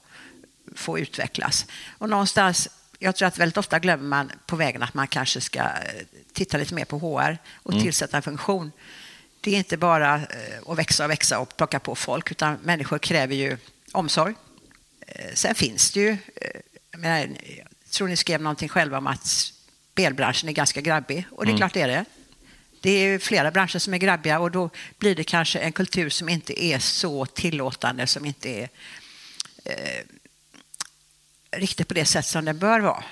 [0.76, 1.66] få utvecklas.
[1.98, 5.60] Och någonstans jag tror att väldigt ofta glömmer man på vägen att man kanske ska
[5.60, 7.84] eh, titta lite mer på HR och mm.
[7.84, 8.72] tillsätta en funktion.
[9.42, 13.00] Det är inte bara eh, att växa och växa och plocka på folk, utan människor
[13.00, 13.58] kräver ju
[13.92, 14.36] omsorg.
[15.08, 17.18] Eh, sen finns det ju, eh, jag, menar,
[17.58, 21.52] jag tror ni skrev någonting själva om att spelbranschen är ganska grabbig, och det är
[21.52, 21.58] mm.
[21.58, 22.06] klart det är det.
[22.82, 26.30] Det är flera branscher som är grabbiga och då blir det kanske en kultur som
[26.30, 28.70] inte är så tillåtande, som inte är
[29.66, 30.04] eh,
[31.52, 33.04] riktigt på det sätt som den bör vara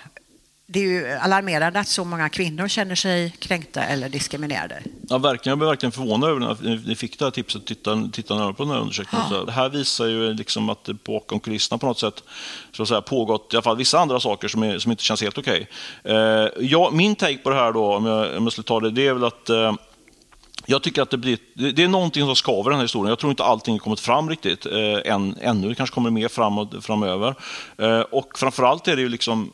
[0.67, 4.81] det är ju alarmerande att så många kvinnor känner sig kränkta eller diskriminerade.
[5.09, 5.51] Ja, verkligen.
[5.51, 8.53] Jag blev verkligen förvånad över när ni fick det här tipset att titta, titta närmare
[8.53, 9.27] på den här undersökningen.
[9.31, 9.43] Ja.
[9.43, 12.23] Det här visar ju liksom att det bakom kulisserna på något sätt
[12.71, 15.21] så att säga, pågått i alla fall vissa andra saker som, är, som inte känns
[15.21, 15.67] helt okej.
[16.03, 16.15] Okay.
[16.15, 18.91] Eh, ja, min take på det här, då, om jag, om jag skulle ta det,
[18.91, 19.73] det är väl att eh,
[20.65, 23.09] jag tycker att det, blir, det är någonting som skaver den här historien.
[23.09, 25.69] Jag tror inte allting har kommit fram riktigt eh, än, ännu.
[25.69, 27.35] Det kanske kommer mer framåt, framöver.
[27.77, 29.51] Eh, och framförallt är det ju liksom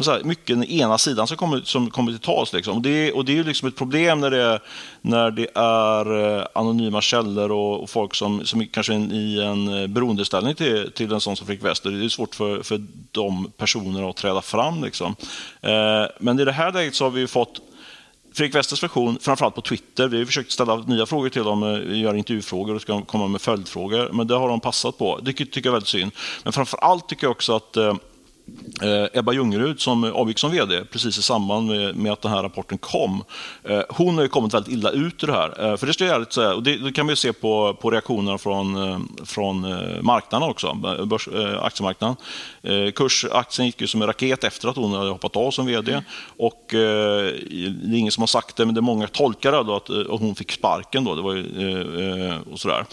[0.00, 2.52] så här, mycket den ena sidan som kommer, som kommer till tals.
[2.52, 2.76] Liksom.
[2.76, 4.60] Och, det, och det är ju liksom ett problem när det,
[5.00, 9.82] när det är eh, anonyma källor och, och folk som, som kanske är i en
[9.82, 11.90] eh, beroendeställning till, till en sån som Fredrik Wester.
[11.90, 14.84] Det är svårt för, för de personerna att träda fram.
[14.84, 15.16] Liksom.
[15.60, 17.60] Eh, men i det här läget så har vi fått
[18.34, 20.08] Fredrik Westers version, framförallt på Twitter.
[20.08, 23.40] Vi har försökt ställa nya frågor till dem, eh, göra intervjufrågor och ska komma med
[23.40, 24.10] följdfrågor.
[24.12, 25.18] Men det har de passat på.
[25.22, 26.12] Det tycker jag är väldigt synd.
[26.44, 27.94] Men framförallt tycker jag också att Eh,
[29.12, 32.78] Ebba Ljungerud som avgick som vd precis i samband med, med, att den här rapporten
[32.78, 33.24] kom.
[33.64, 35.70] Eh, hon har kommit väldigt illa ut i det här.
[35.70, 38.38] Eh, för det, ska jag säga, och det, det kan vi se på, på reaktionerna
[38.38, 39.60] från, från
[40.04, 40.74] marknaden också,
[41.06, 41.28] börs,
[41.60, 42.16] aktiemarknaden.
[42.92, 45.92] Kurs, aktien gick ju som en raket efter att hon hade hoppat av som vd.
[45.92, 46.04] Mm.
[46.36, 49.88] Och, det är ingen som har sagt det, men det är många tolkare då att
[50.20, 51.04] hon fick sparken.
[51.04, 52.84] Då, det var ju, och sådär.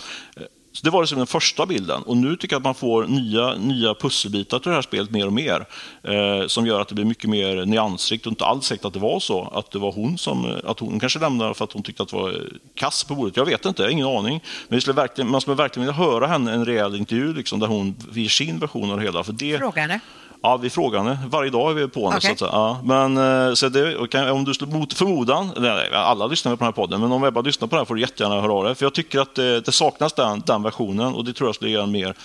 [0.80, 2.04] Så det var liksom den första bilden.
[2.04, 5.28] Och nu tycker jag att man får nya, nya pusselbitar till det här spelet mer
[5.28, 5.66] och mer.
[6.04, 9.00] Eh, som gör att det blir mycket mer nyansrikt och inte alls säkert att det
[9.00, 9.52] var så.
[9.54, 12.16] Att det var hon som, att hon kanske lämnade för att hon tyckte att det
[12.16, 12.36] var eh,
[12.76, 13.38] kass på bordet.
[13.38, 14.44] Jag vet inte, jag har ingen aning.
[14.68, 17.96] Men skulle verkligen, man skulle verkligen vilja höra henne en rejäl intervju liksom, där hon
[18.12, 19.24] ger sin version av det hela.
[19.24, 20.00] För det, Fråga henne.
[20.42, 21.18] Ja, vi frågar henne.
[21.28, 22.18] Varje dag är vi på henne.
[22.18, 22.36] Okay.
[22.36, 22.80] Så att, ja.
[22.84, 23.98] Men eh, så det,
[24.32, 27.68] om du mot förmodan, nej, alla lyssnar på den här podden, men om Ebba lyssnar
[27.68, 28.76] på den här får du jättegärna höra av dig.
[28.76, 31.72] För jag tycker att det, det, saknas den, den versionen och det tror jag skulle
[31.72, 32.16] ge en mer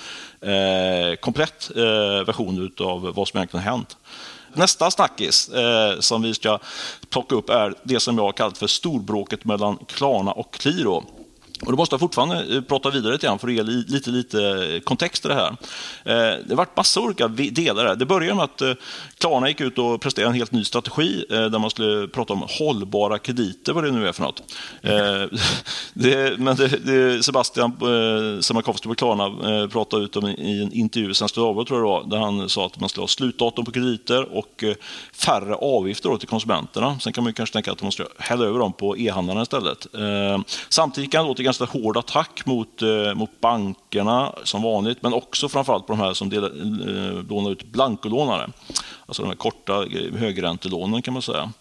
[0.41, 3.97] eh, komplett eh, version av vad som egentligen har hänt.
[4.53, 6.59] Nästa snackis eh, som vi ska
[7.11, 11.05] plocka upp är det som jag har kallat för storbråket mellan Klarna och Qliro.
[11.67, 14.43] Och då måste jag fortfarande eh, prata vidare lite grann för att ge lite, lite
[14.75, 15.57] eh, kontext i det här.
[16.05, 17.97] Eh, det varit massa olika delar.
[17.97, 18.63] Det började med att
[19.19, 23.19] Klarna gick ut och presterade en helt ny strategi där man skulle prata om hållbara
[23.19, 24.43] krediter, vad det nu är för något.
[25.97, 27.73] Det, men det, det Sebastian
[28.43, 29.31] Semakovsky på Klarna
[29.69, 32.49] pratade ut om i en intervju i Svenska Dagbladet, tror jag det var, där han
[32.49, 34.65] sa att man skulle ha slutdatum på krediter och
[35.13, 36.99] färre avgifter till konsumenterna.
[37.01, 39.87] Sen kan man kanske tänka att man måste hälla över dem på e-handlarna istället.
[40.69, 45.87] Samtidigt kan det ganska hård attack mot, eh, mot bankerna som vanligt, men också framförallt
[45.87, 48.51] på de här som delar, eh, lånar ut blankolånare.
[49.07, 51.53] Alltså de här korta eh, högräntelånen kan man säga.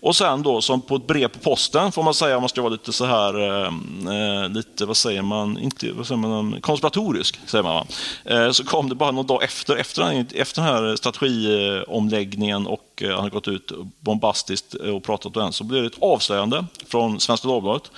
[0.00, 2.62] Och sen då som på ett brev på posten får man säga, om man ska
[2.62, 3.66] vara lite så här, eh,
[4.14, 7.86] eh lite vad säger man, inte, vad säger man, eh, konspiratorisk säger man.
[8.24, 13.10] Eh, så kom det bara någon dag efter, efter, efter den här strategiomläggningen och Eh,
[13.10, 17.20] han har gått ut bombastiskt och pratat om den, så blir det ett avslöjande från
[17.20, 17.90] Svenska Dagbladet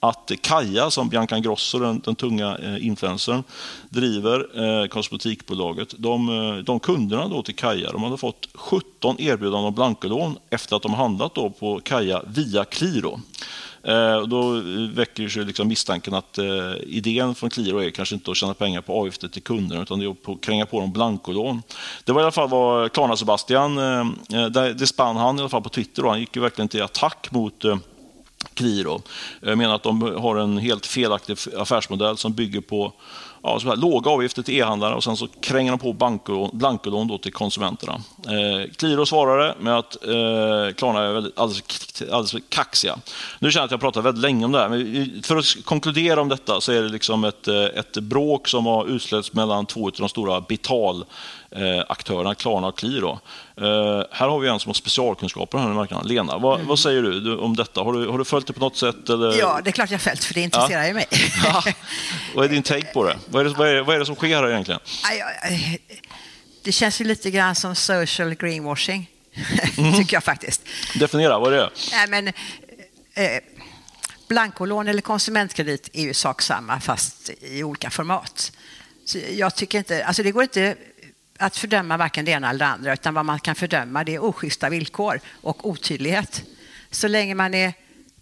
[0.00, 3.42] att Kaja, som Bianca Ingrosso, den, den tunga eh, influencern,
[3.88, 9.64] driver, eh, kosmetikbolaget, de, eh, de kunderna då till Kaja, de hade fått 17 erbjudanden
[9.64, 13.20] om blankolån efter att de handlat då på Kaja via Qliro.
[13.82, 14.62] Eh, och då eh,
[14.94, 16.44] väcker sig liksom misstanken att eh,
[16.86, 20.06] idén från Qliro är kanske inte att tjäna pengar på avgifter till kunderna utan det
[20.06, 21.62] är att kränga på dem blankolån.
[22.04, 25.62] Det var i alla fall vad Klarna-Sebastian, eh, eh det spann han i alla fall
[25.62, 26.02] på Twitter.
[26.02, 26.08] Då.
[26.08, 27.64] Han gick ju verkligen till attack mot
[28.54, 29.02] Qliro.
[29.40, 32.92] Jag menar att de har en helt felaktig affärsmodell som bygger på
[33.42, 37.18] ja, så här, låga avgifter till e-handlare och sen så kränger de på blankolån då
[37.18, 38.00] till konsumenterna.
[38.26, 42.98] Eh, Qliro svarade med att eh, Klarna är väldigt, alldeles, alldeles för kaxiga.
[43.38, 46.20] Nu känner jag att jag pratat väldigt länge om det här, men för att konkludera
[46.20, 49.86] om detta så är det liksom ett, eh, ett bråk som har utsläppts mellan två
[49.86, 51.04] av de stora betal
[51.88, 53.20] aktörerna, Klarna och Qliro.
[53.56, 56.08] Eh, här har vi en som har specialkunskaper här marknaden.
[56.08, 56.68] Lena, vad, mm.
[56.68, 57.80] vad säger du om detta?
[57.80, 59.08] Har du, har du följt det på något sätt?
[59.08, 59.38] Eller?
[59.38, 60.88] Ja, det är klart jag har följt, för det intresserar ja.
[60.88, 61.06] ju mig.
[61.44, 61.62] Ja.
[62.34, 63.16] Vad är din take på det?
[63.26, 64.80] Vad är det, vad är, vad är det som sker här egentligen?
[66.62, 69.10] Det känns ju lite grann som social greenwashing,
[69.76, 69.92] mm.
[69.98, 70.62] tycker jag faktiskt.
[70.94, 71.70] Definiera, vad är det?
[71.92, 72.28] Nej, men,
[73.14, 73.42] eh,
[74.28, 78.52] blankolån eller konsumentkredit är ju sak samma, fast i olika format.
[79.04, 80.76] Så jag tycker inte, alltså det går inte
[81.38, 84.24] att fördöma varken det ena eller det andra, utan vad man kan fördöma det är
[84.24, 86.42] oschyssta villkor och otydlighet.
[86.90, 87.72] Så länge man är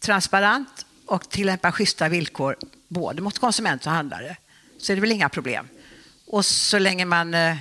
[0.00, 2.56] transparent och tillämpar schyssta villkor
[2.88, 4.36] både mot konsument och handlare
[4.78, 5.68] så är det väl inga problem.
[6.26, 7.56] Och så länge man eh,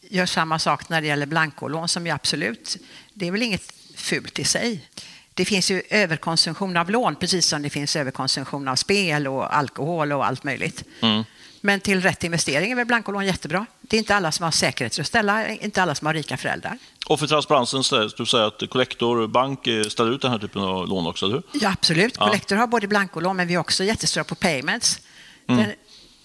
[0.00, 2.76] gör samma sak när det gäller blankolån som ju absolut,
[3.14, 4.88] det är väl inget fult i sig.
[5.34, 10.12] Det finns ju överkonsumtion av lån precis som det finns överkonsumtion av spel och alkohol
[10.12, 10.84] och allt möjligt.
[11.02, 11.24] Mm.
[11.60, 13.66] Men till rätt investering är väl blankolån jättebra.
[13.80, 16.78] Det är inte alla som har säkerheter att ställa, inte alla som har rika föräldrar.
[17.06, 21.06] Och för transparensen, du säger att Collector Bank ställer ut den här typen av lån
[21.06, 21.60] också, eller hur?
[21.60, 22.14] Ja, absolut.
[22.18, 22.26] Ja.
[22.26, 25.00] Collector har både blankolån, men vi är också jättestora på payments.
[25.48, 25.60] Mm.
[25.60, 25.74] Den,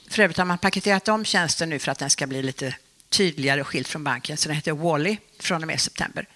[0.10, 2.76] för övrigt har man paketerat om tjänsten nu för att den ska bli lite
[3.10, 6.28] tydligare och skild från banken, så den heter Wally från och med september.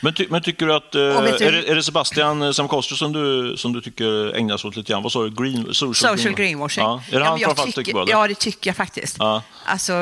[0.00, 0.94] Men, ty, men tycker du att...
[0.94, 4.76] Eh, är, det, är det Sebastian Samkostro som du, som du tycker ägnar sig åt
[4.76, 5.02] lite grann?
[5.02, 5.30] Vad sa du?
[5.30, 6.84] Green, social, social greenwashing.
[6.84, 7.02] Ja.
[7.12, 9.16] Är det han ja, framförallt tycker, tycker Ja, det tycker jag faktiskt.
[9.18, 9.42] Ja.
[9.64, 9.92] Alltså,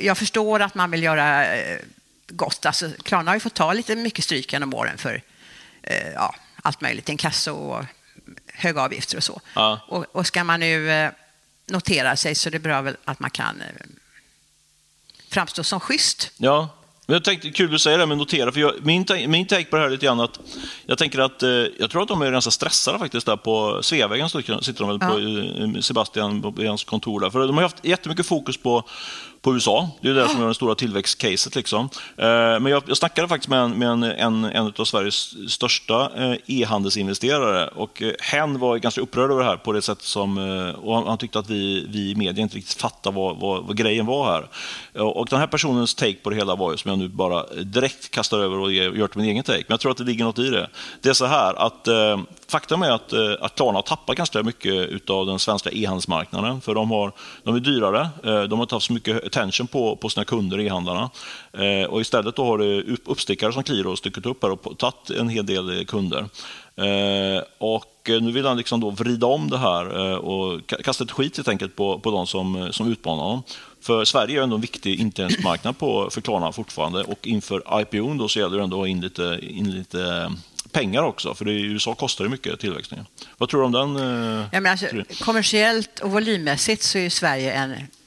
[0.00, 1.78] jag förstår att man vill göra eh,
[2.28, 2.66] gott.
[2.66, 5.22] Alltså, Klarna har ju fått ta lite mycket stryk genom åren för
[5.82, 7.84] eh, ja, allt möjligt, inkasso och
[8.54, 9.40] höga avgifter och så.
[9.54, 9.80] Ja.
[9.88, 11.10] Och, och ska man nu eh,
[11.66, 13.86] notera sig så det är bra väl att man kan eh,
[15.30, 16.30] framstå som schysst.
[16.36, 16.68] Ja,
[17.14, 19.82] jag tänkte, kul att säga det med notera, för jag, min, min take på det
[19.82, 20.40] här är lite grann att
[20.86, 24.28] jag tänker att eh, jag tror att de är ganska stressade faktiskt där på Sveavägen
[24.28, 25.20] sitter de väl på
[25.76, 25.82] ja.
[25.82, 27.30] Sebastian på hans kontor där.
[27.30, 28.84] För de har haft jättemycket fokus på
[29.42, 29.90] på USA.
[30.00, 31.54] Det är det som är det stora tillväxtcaset.
[31.56, 31.88] Liksom.
[32.16, 32.26] Eh,
[32.60, 36.36] men jag, jag snackade faktiskt med, en, med en, en, en av Sveriges största eh,
[36.46, 40.38] e-handelsinvesterare och eh, hen var ganska upprörd över det här på det sätt som...
[40.82, 43.76] Och han, han tyckte att vi, vi i media inte riktigt fattade vad, vad, vad,
[43.76, 44.48] grejen var här.
[45.02, 48.10] Och den här personens take på det hela var ju som jag nu bara direkt
[48.10, 49.58] kastar över och gör till min egen take.
[49.58, 50.68] Men jag tror att det ligger något i det.
[51.00, 51.88] Det är så här att
[52.48, 56.60] faktum är att, att Klarna har tappat ganska mycket av den svenska e-handelsmarknaden.
[56.60, 60.08] För de, har, de är dyrare, de har inte haft så mycket attention på, på
[60.08, 61.10] sina kunder, e-handlarna.
[61.52, 65.28] Eh, och istället då har det uppstickare som Qliro styckat upp här och tagit en
[65.28, 66.28] hel del kunder.
[66.76, 71.10] Eh, och nu vill han liksom då vrida om det här eh, och kasta ett
[71.10, 73.42] skit helt enkelt på, på de som, som utmanar honom.
[73.80, 78.28] För Sverige är ändå en viktig internetmarknad på, för Klarna fortfarande och inför IPO då
[78.28, 80.32] så gäller det ändå att ha in lite, in lite
[80.72, 83.06] pengar också, för det i USA kostar det mycket tillväxtningen.
[83.38, 83.96] Vad tror du om den?
[83.96, 84.86] Eh, ja, men alltså,
[85.20, 87.97] kommersiellt och volymmässigt så är Sverige en Eh,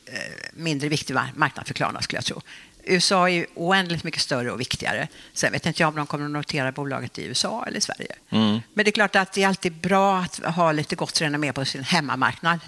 [0.53, 2.41] mindre viktig marknad för Klarna skulle jag tro.
[2.83, 5.07] USA är oändligt mycket större och viktigare.
[5.33, 8.15] Sen vet inte jag om de kommer att notera bolaget i USA eller i Sverige.
[8.29, 8.59] Mm.
[8.73, 11.65] Men det är klart att det är alltid bra att ha lite gott renommé på
[11.65, 12.59] sin hemmamarknad.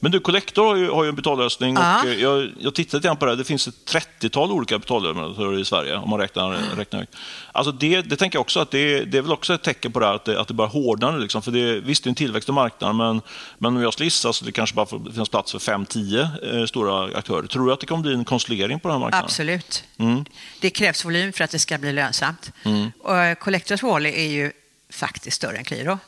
[0.00, 2.00] Men du, Collector har ju, har ju en betallösning ja.
[2.02, 3.36] och eh, jag, jag tittade lite på det.
[3.36, 3.74] Det finns ett
[4.20, 7.06] 30-tal olika betallösningar i Sverige om man räknar, räknar
[7.52, 10.00] Alltså det, det tänker jag också att det, det är väl också ett tecken på
[10.00, 11.18] det här, att det, att det bara hårdnar nu.
[11.18, 11.42] Liksom.
[11.42, 13.20] För det, visst, det är en tillväxt i marknaden, men,
[13.58, 17.18] men om jag skulle gissa så det kanske bara finns plats för 5-10 eh, stora
[17.18, 17.46] aktörer.
[17.46, 19.24] Tror du att det kommer bli en konsolidering på den här marknaden?
[19.24, 19.84] Absolut.
[19.98, 20.24] Mm.
[20.60, 22.52] Det krävs volym för att det ska bli lönsamt.
[22.62, 22.90] Mm.
[22.98, 24.52] Och Collectors Wally är ju
[24.90, 25.98] faktiskt större än Qliro.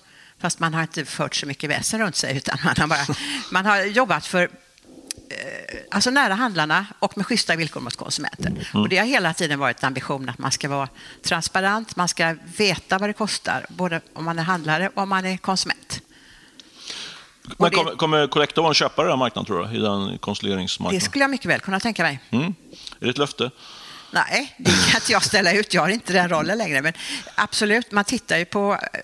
[0.40, 3.16] Fast man har inte fört så mycket väsen runt sig, utan man har, bara,
[3.50, 8.48] man har jobbat för eh, alltså nära handlarna och med schyssta villkor mot konsumenter.
[8.48, 8.82] Mm.
[8.82, 10.88] Och det har hela tiden varit en ambition att man ska vara
[11.22, 15.26] transparent, man ska veta vad det kostar, både om man är handlare och om man
[15.26, 16.00] är konsument.
[17.58, 19.76] Men kommer, kommer Collector vara en köpare i den marknaden, tror du?
[19.76, 20.98] I den konsolideringsmarknaden?
[20.98, 22.20] Det skulle jag mycket väl kunna tänka mig.
[22.30, 22.54] Mm.
[23.00, 23.50] Är det ett löfte?
[24.10, 25.74] Nej, det kan inte jag ställa ut.
[25.74, 26.82] Jag har inte den rollen längre.
[26.82, 26.92] Men
[27.34, 29.00] absolut, man tittar ju på eh,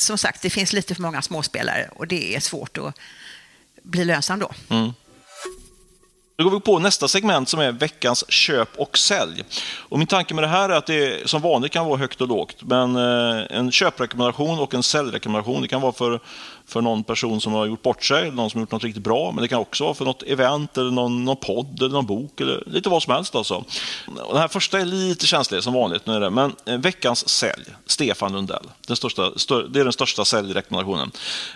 [0.00, 2.94] som sagt, det finns lite för många småspelare och det är svårt att
[3.82, 4.50] bli lönsam då.
[4.68, 4.92] Mm.
[6.38, 9.44] Då går vi på nästa segment som är veckans köp och sälj.
[9.78, 12.28] Och min tanke med det här är att det som vanligt kan vara högt och
[12.28, 12.56] lågt.
[12.62, 16.20] Men eh, en köprekommendation och en säljrekommendation det kan vara för
[16.68, 19.32] för någon person som har gjort bort sig, någon som har gjort något riktigt bra,
[19.32, 22.40] men det kan också vara för något event, eller någon, någon podd eller någon bok,
[22.40, 23.34] eller lite vad som helst.
[23.34, 23.54] Alltså.
[24.06, 26.30] Och den här första är lite känslig som vanligt, nu är det.
[26.30, 28.66] men eh, veckans sälj, Stefan Lundell.
[28.86, 31.10] Den största, stör, det är den största säljrekommendationen.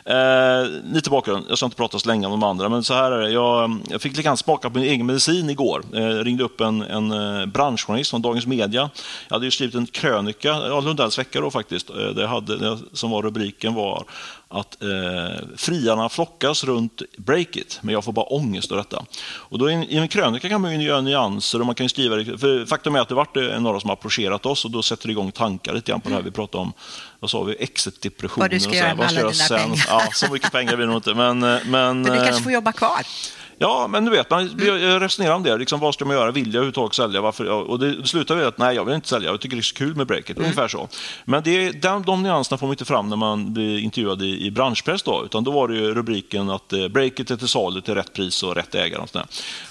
[0.05, 3.13] Eh, lite bakgrund, jag ska inte prata så länge om de andra, men så här
[3.13, 3.31] är det.
[3.31, 5.83] Jag, jag fick lite grann smaka på min egen medicin igår.
[5.93, 8.91] Eh, ringde upp en, en eh, branschjournalist från Dagens Media.
[9.29, 12.79] Jag hade ju skrivit en krönika, ja, Lundells vecka då faktiskt, eh, det hade, det,
[12.93, 14.05] som var rubriken var
[14.53, 19.05] att eh, friarna flockas runt Breakit, men jag får bara ångest av detta.
[19.25, 22.67] Och då I en krönika kan man ju göra nyanser och man kan skriva För
[22.67, 25.13] faktum är att det varit eh, några som har approcherat oss och då sätter det
[25.13, 26.73] igång tankar lite grann på det här vi pratade om.
[27.21, 27.57] Vad sa vi?
[27.59, 28.41] Exit-depressionen.
[28.41, 29.59] Vad du ska göra med alla dina sen?
[29.59, 29.85] pengar.
[29.89, 31.15] Ja, så mycket pengar blir det nog inte.
[31.15, 33.07] Men, men, men du kanske får jobba kvar?
[33.63, 35.01] Ja, men du vet, man mm.
[35.01, 35.57] resonerar om det.
[35.57, 36.31] Liksom, vad ska man göra?
[36.31, 37.21] Vill jag överhuvudtaget sälja?
[37.21, 37.51] Varför?
[37.51, 39.31] Och det slutar med att nej, jag vill inte sälja.
[39.31, 40.37] Jag tycker det är så kul med breaket.
[40.37, 40.45] Mm.
[40.45, 40.89] Ungefär så.
[41.25, 44.51] Men det, de, de nyanserna får man inte fram när man blir intervjuad i, i
[44.51, 45.03] branschpress.
[45.03, 48.13] Då, utan då var det ju rubriken att eh, breaket är till salu till rätt
[48.13, 49.03] pris och rätt ägare.
[49.03, 49.27] Och, sådär.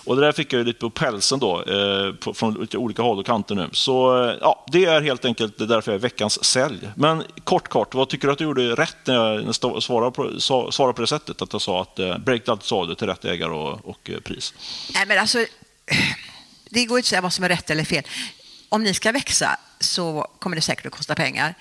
[0.06, 3.20] och det där fick jag lite på pälsen då, eh, på, från lite olika håll
[3.20, 3.70] och kanter nu.
[3.72, 6.80] Så eh, ja, det är helt enkelt därför jag är veckans sälj.
[6.96, 10.40] Men kort, kort, vad tycker du att du gjorde rätt när jag svarade på,
[10.72, 11.42] svarade på det sättet?
[11.42, 14.54] Att jag sa att eh, breaket alltid salu till rätt ägare och, och eh, pris.
[14.94, 15.46] Nej, men alltså,
[16.70, 18.04] det går inte att säga vad som är rätt eller fel.
[18.70, 21.56] Om ni ska växa så kommer det säkert att kosta pengar.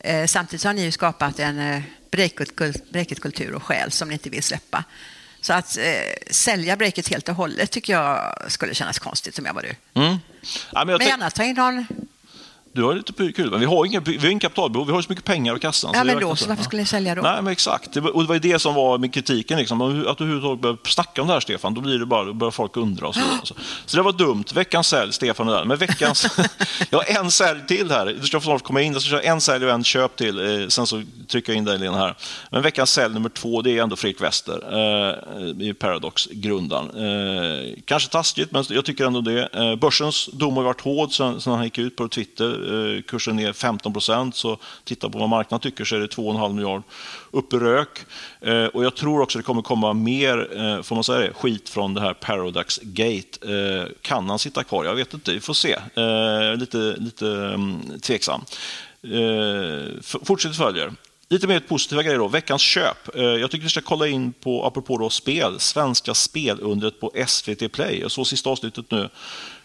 [0.00, 1.82] Eh, samtidigt har ni ju skapat en eh,
[2.90, 4.84] breakit-kultur och själ som ni inte vill släppa.
[5.40, 5.78] Så att
[6.30, 10.00] sälja breaket helt och hållet tycker jag skulle kännas konstigt om jag var du.
[10.00, 10.16] Mm.
[10.72, 11.86] Ja, men, men gärna ta in någon
[12.76, 15.06] du har lite kul, men vi har ingen, vi har ingen kapitalbehov, vi har så
[15.08, 15.90] mycket pengar i kassan.
[15.94, 17.22] Ja, men då så, varför skulle ni sälja då?
[17.22, 17.92] Nej, men exakt.
[17.92, 19.80] Det var, och det var det som var med kritiken, liksom.
[19.80, 22.50] att du överhuvudtaget börjar snacka om det här, Stefan, då blir det bara, då börjar
[22.50, 23.08] folk undra.
[23.08, 23.54] Och så, så.
[23.86, 24.44] så det var dumt.
[24.54, 25.64] Veckans sälj, Stefan och där.
[25.64, 26.26] Men veckans...
[26.90, 28.16] jag har en sälj till här.
[28.20, 30.62] Du ska snart komma in, jag ska köra en sälj och en köp till.
[30.62, 32.14] Eh, sen så trycker jag in dig, Lena, här.
[32.50, 36.90] Men veckans sälj nummer två, det är ändå Fredrik Wester, eh, Paradox-grundaren.
[36.90, 39.48] Eh, kanske taskigt, men jag tycker ändå det.
[39.52, 43.36] Eh, börsens dom har varit hård sen, sen han gick ut på Twitter Eh, kursen
[43.36, 46.82] ner 15 procent, så titta på vad marknaden tycker så är det 2,5 miljard
[47.30, 48.04] upp i rök.
[48.40, 51.68] Eh, och jag tror också det kommer komma mer, eh, får man säga det, skit
[51.68, 53.92] från det här Paradox Gate.
[54.02, 54.84] Kan han sitta kvar?
[54.84, 55.78] Jag vet inte, vi får se.
[56.56, 58.40] Lite, lite mm, tveksam.
[60.02, 60.92] Fortsätt följer.
[61.28, 62.28] Lite mer positiva grejer då.
[62.28, 62.96] Veckans köp.
[63.14, 68.00] Jag tycker vi ska kolla in på, apropå då spel, Svenska spelundret på SVT Play.
[68.00, 69.08] Jag såg sista avsnittet nu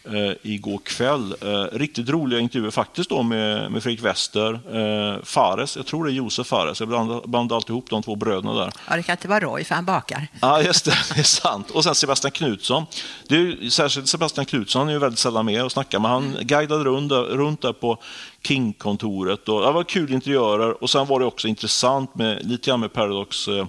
[0.03, 1.35] eh, igår kväll.
[1.41, 6.11] Eh, riktigt roliga intervjuer faktiskt då med, med Fredrik Wester, eh, Fares, jag tror det
[6.11, 8.71] är Josef Fares, jag blandar, blandar alltid ihop de två bröderna där.
[8.89, 10.27] Ja, det kan inte vara Roy för han bakar.
[10.41, 11.69] Ja, just det, det är sant.
[11.69, 12.85] Och sen Sebastian Knutsson.
[13.27, 16.83] Det är, särskilt Sebastian Knutsson är ju väldigt sällan med och snackar, men han guidade
[16.83, 17.97] runt, runt där på
[18.43, 19.49] King-kontoret.
[19.49, 22.93] Och det var kul interiörer och sen var det också intressant med lite grann med
[22.93, 23.65] Paradox eh,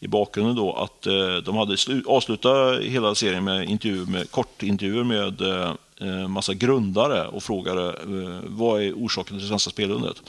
[0.00, 5.40] i bakgrunden då att eh, de hade avslutat hela serien med, intervjuer med kortintervjuer med
[5.40, 10.22] eh, eh, massa grundare och frågade eh, vad är orsaken till det svenska spelundret.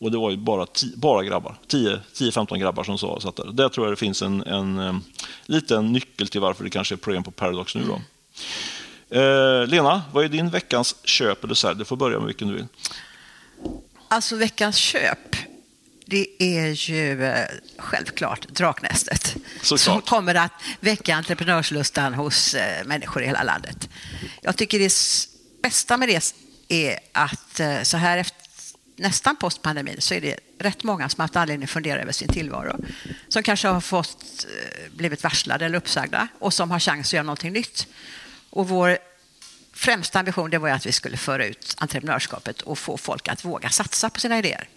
[0.00, 3.46] Och det var ju bara, bara grabbar, 10-15 grabbar som sa satt där.
[3.52, 5.00] Där tror jag det finns en, en, en
[5.46, 7.82] liten nyckel till varför det kanske är problem på Paradox nu.
[7.88, 8.00] Då.
[9.10, 11.78] Eh, Lena, vad är din veckans köp eller sälj?
[11.78, 12.66] Du får börja med vilken du vill.
[14.08, 15.36] Alltså veckans köp
[16.10, 17.46] det är ju eh,
[17.78, 19.80] självklart Draknästet Såklart.
[19.80, 23.88] som kommer att väcka entreprenörslustan hos eh, människor i hela landet.
[24.42, 24.92] Jag tycker det
[25.62, 26.34] bästa med det
[26.68, 28.38] är att eh, så här efter
[28.96, 32.84] nästan postpandemin så är det rätt många som haft anledning att fundera över sin tillvaro.
[33.28, 34.46] Som kanske har fått,
[34.90, 37.86] blivit varslade eller uppsagda och som har chans att göra någonting nytt.
[38.50, 38.98] Och vår
[39.78, 43.70] främsta ambition det var att vi skulle föra ut entreprenörskapet och få folk att våga
[43.70, 44.68] satsa på sina idéer.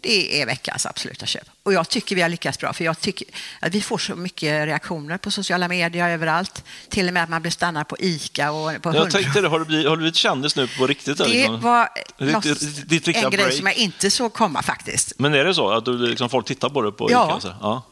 [0.00, 1.48] Det är veckans absoluta köp.
[1.62, 3.28] Och jag tycker vi har lyckats bra, för jag tycker
[3.60, 6.64] att vi får så mycket reaktioner på sociala medier överallt.
[6.88, 9.58] Till och med att man blir stannad på ICA och på Jag tänkte det, har
[9.58, 11.18] du blivit, har du blivit kändis nu på riktigt?
[11.18, 11.60] Det liksom?
[11.60, 13.32] var något, ditt, ditt en break.
[13.32, 15.12] grej som jag inte såg komma faktiskt.
[15.18, 17.38] Men är det så att du, liksom, folk tittar på det på ja.
[17.38, 17.54] ICA?
[17.60, 17.82] Ja.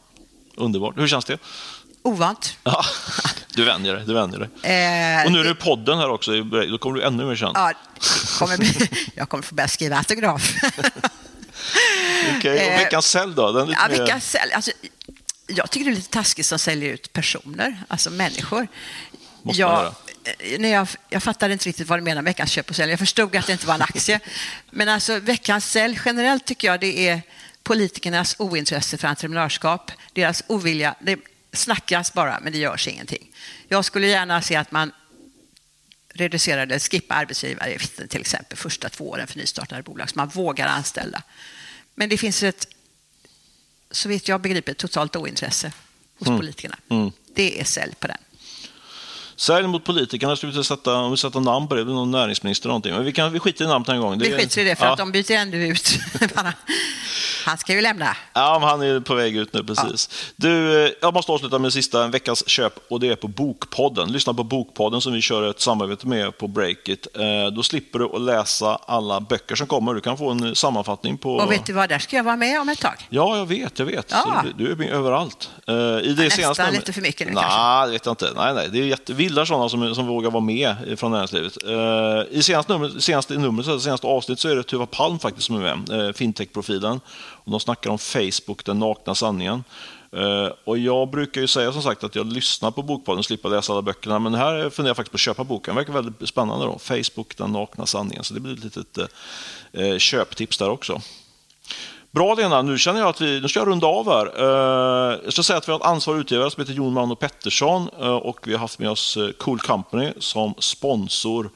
[0.55, 0.97] Underbart.
[0.97, 1.37] Hur känns det?
[2.01, 2.57] Ovant.
[2.63, 2.85] Ja,
[3.53, 4.03] du vänjer dig.
[4.05, 4.47] Du vänjer dig.
[4.47, 7.57] Eh, och nu är det podden här också, då kommer du ännu mer känd.
[7.57, 7.73] Ja,
[8.39, 8.59] kommer,
[9.15, 10.53] jag kommer få börja skriva autograf.
[12.37, 12.55] okay.
[12.55, 13.51] Och eh, veckans sälj då?
[13.51, 13.99] Den ja, mer...
[13.99, 14.71] veckans sälj, alltså,
[15.47, 18.67] jag tycker det är lite taskigt som säljer ut personer, alltså människor.
[19.41, 22.69] Måste jag, eh, när jag, jag fattade inte riktigt vad du menar med veckans köp
[22.69, 22.91] och sälj.
[22.91, 24.19] Jag förstod att det inte var en aktie.
[24.69, 27.21] Men alltså veckans sälj generellt tycker jag det är
[27.63, 30.95] politikernas ointresse för entreprenörskap, deras ovilja.
[30.99, 31.19] Det
[31.53, 33.31] snackas bara, men det görs ingenting.
[33.67, 34.91] Jag skulle gärna se att man
[36.13, 41.23] reducerade skippa arbetsgivaravgiften till exempel första två åren för nystartade bolag så man vågar anställa.
[41.95, 42.67] Men det finns ett,
[43.91, 45.71] så vitt jag begriper, totalt ointresse
[46.17, 46.39] hos mm.
[46.39, 46.77] politikerna.
[46.89, 47.11] Mm.
[47.33, 48.17] Det är sälj på den.
[49.39, 52.71] Sälj mot politikerna, ska vi sätta, om vi sätter namn på det, någon näringsminister eller
[52.71, 52.93] någonting.
[52.93, 54.17] Men vi, kan, vi skiter i namnet en gång.
[54.17, 54.91] Det vi skiter i det, för ja.
[54.91, 55.99] att de byter ändå ut
[57.45, 58.17] Han ska ju lämna.
[58.33, 60.09] Ja, han är på väg ut nu precis.
[60.11, 60.33] Ja.
[60.35, 64.11] Du, eh, jag måste avsluta med sista veckans köp och det är på Bokpodden.
[64.11, 67.07] Lyssna på Bokpodden som vi kör ett samarbete med på Breakit.
[67.15, 69.93] Eh, då slipper du att läsa alla böcker som kommer.
[69.93, 71.35] Du kan få en sammanfattning på...
[71.35, 73.07] Och vet du vad, där ska jag vara med om ett tag.
[73.09, 74.11] Ja, jag vet, jag vet.
[74.11, 74.43] Ja.
[74.57, 75.49] Du, du, är med överallt.
[75.67, 76.47] Eh, I det ja, senaste...
[76.47, 77.61] Nästan lite för mycket nu nej, kanske.
[77.61, 78.31] Nej, det vet jag inte.
[78.35, 78.69] Nej, nej.
[78.71, 78.83] Det är
[79.29, 81.57] gillar sådana som, som vågar vara med från näringslivet.
[81.63, 85.55] Eh, I senaste nummer, senaste numret, senaste avsnitt så är det Tuva Palm faktiskt som
[85.55, 86.99] är med, eh, fintech-profilen.
[87.45, 89.63] De snackar om Facebook, den nakna sanningen.
[90.11, 93.49] Eh, och jag brukar ju säga som sagt att jag lyssnar på Bokpodden och slipper
[93.49, 95.75] läsa alla böckerna, men här funderar jag faktiskt på att köpa boken.
[95.75, 96.65] Det verkar väldigt spännande.
[96.65, 96.79] då.
[96.79, 98.23] Facebook, den nakna sanningen.
[98.23, 101.01] Så det blir ett litet eh, eh köptips där också.
[102.11, 104.25] Bra Lena, nu känner jag att vi, nu ska jag runda av här.
[104.37, 107.89] Eh, jag ska säga att vi har ett ansvarig utgivare som heter Jon Mano Pettersson
[107.99, 111.49] eh, och vi har haft med oss eh, Cool Company som sponsor.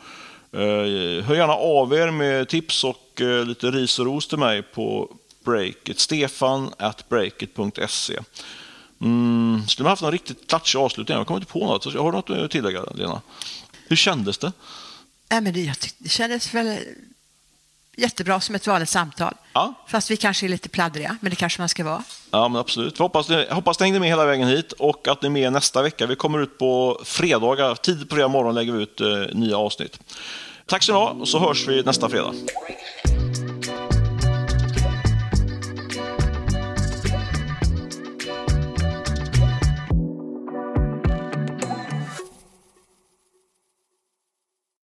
[1.21, 5.99] Hör gärna av er med tips och lite ris och ros till mig på Breakit.
[5.99, 8.19] Stefan at breakit.se.
[9.01, 11.17] Mm, skulle man haft någon riktigt klatschig avslutning?
[11.17, 11.85] Jag kommer inte på något.
[11.85, 13.21] Har du något att tillägga, Lena?
[13.87, 14.51] Hur kändes det?
[15.29, 16.79] Nej, men det, det kändes väl
[17.95, 19.33] jättebra som ett vanligt samtal.
[19.53, 19.73] Ja.
[19.87, 22.03] Fast vi kanske är lite pladdriga, men det kanske man ska vara.
[22.31, 22.99] Ja, men absolut.
[22.99, 25.53] Vi hoppas, ni, hoppas ni hängde med hela vägen hit och att ni är med
[25.53, 26.05] nästa vecka.
[26.05, 29.99] Vi kommer ut på fredagar, tidigt på fredag morgon lägger vi ut eh, nya avsnitt.
[30.65, 32.33] Tack så mycket och så hörs vi nästa fredag.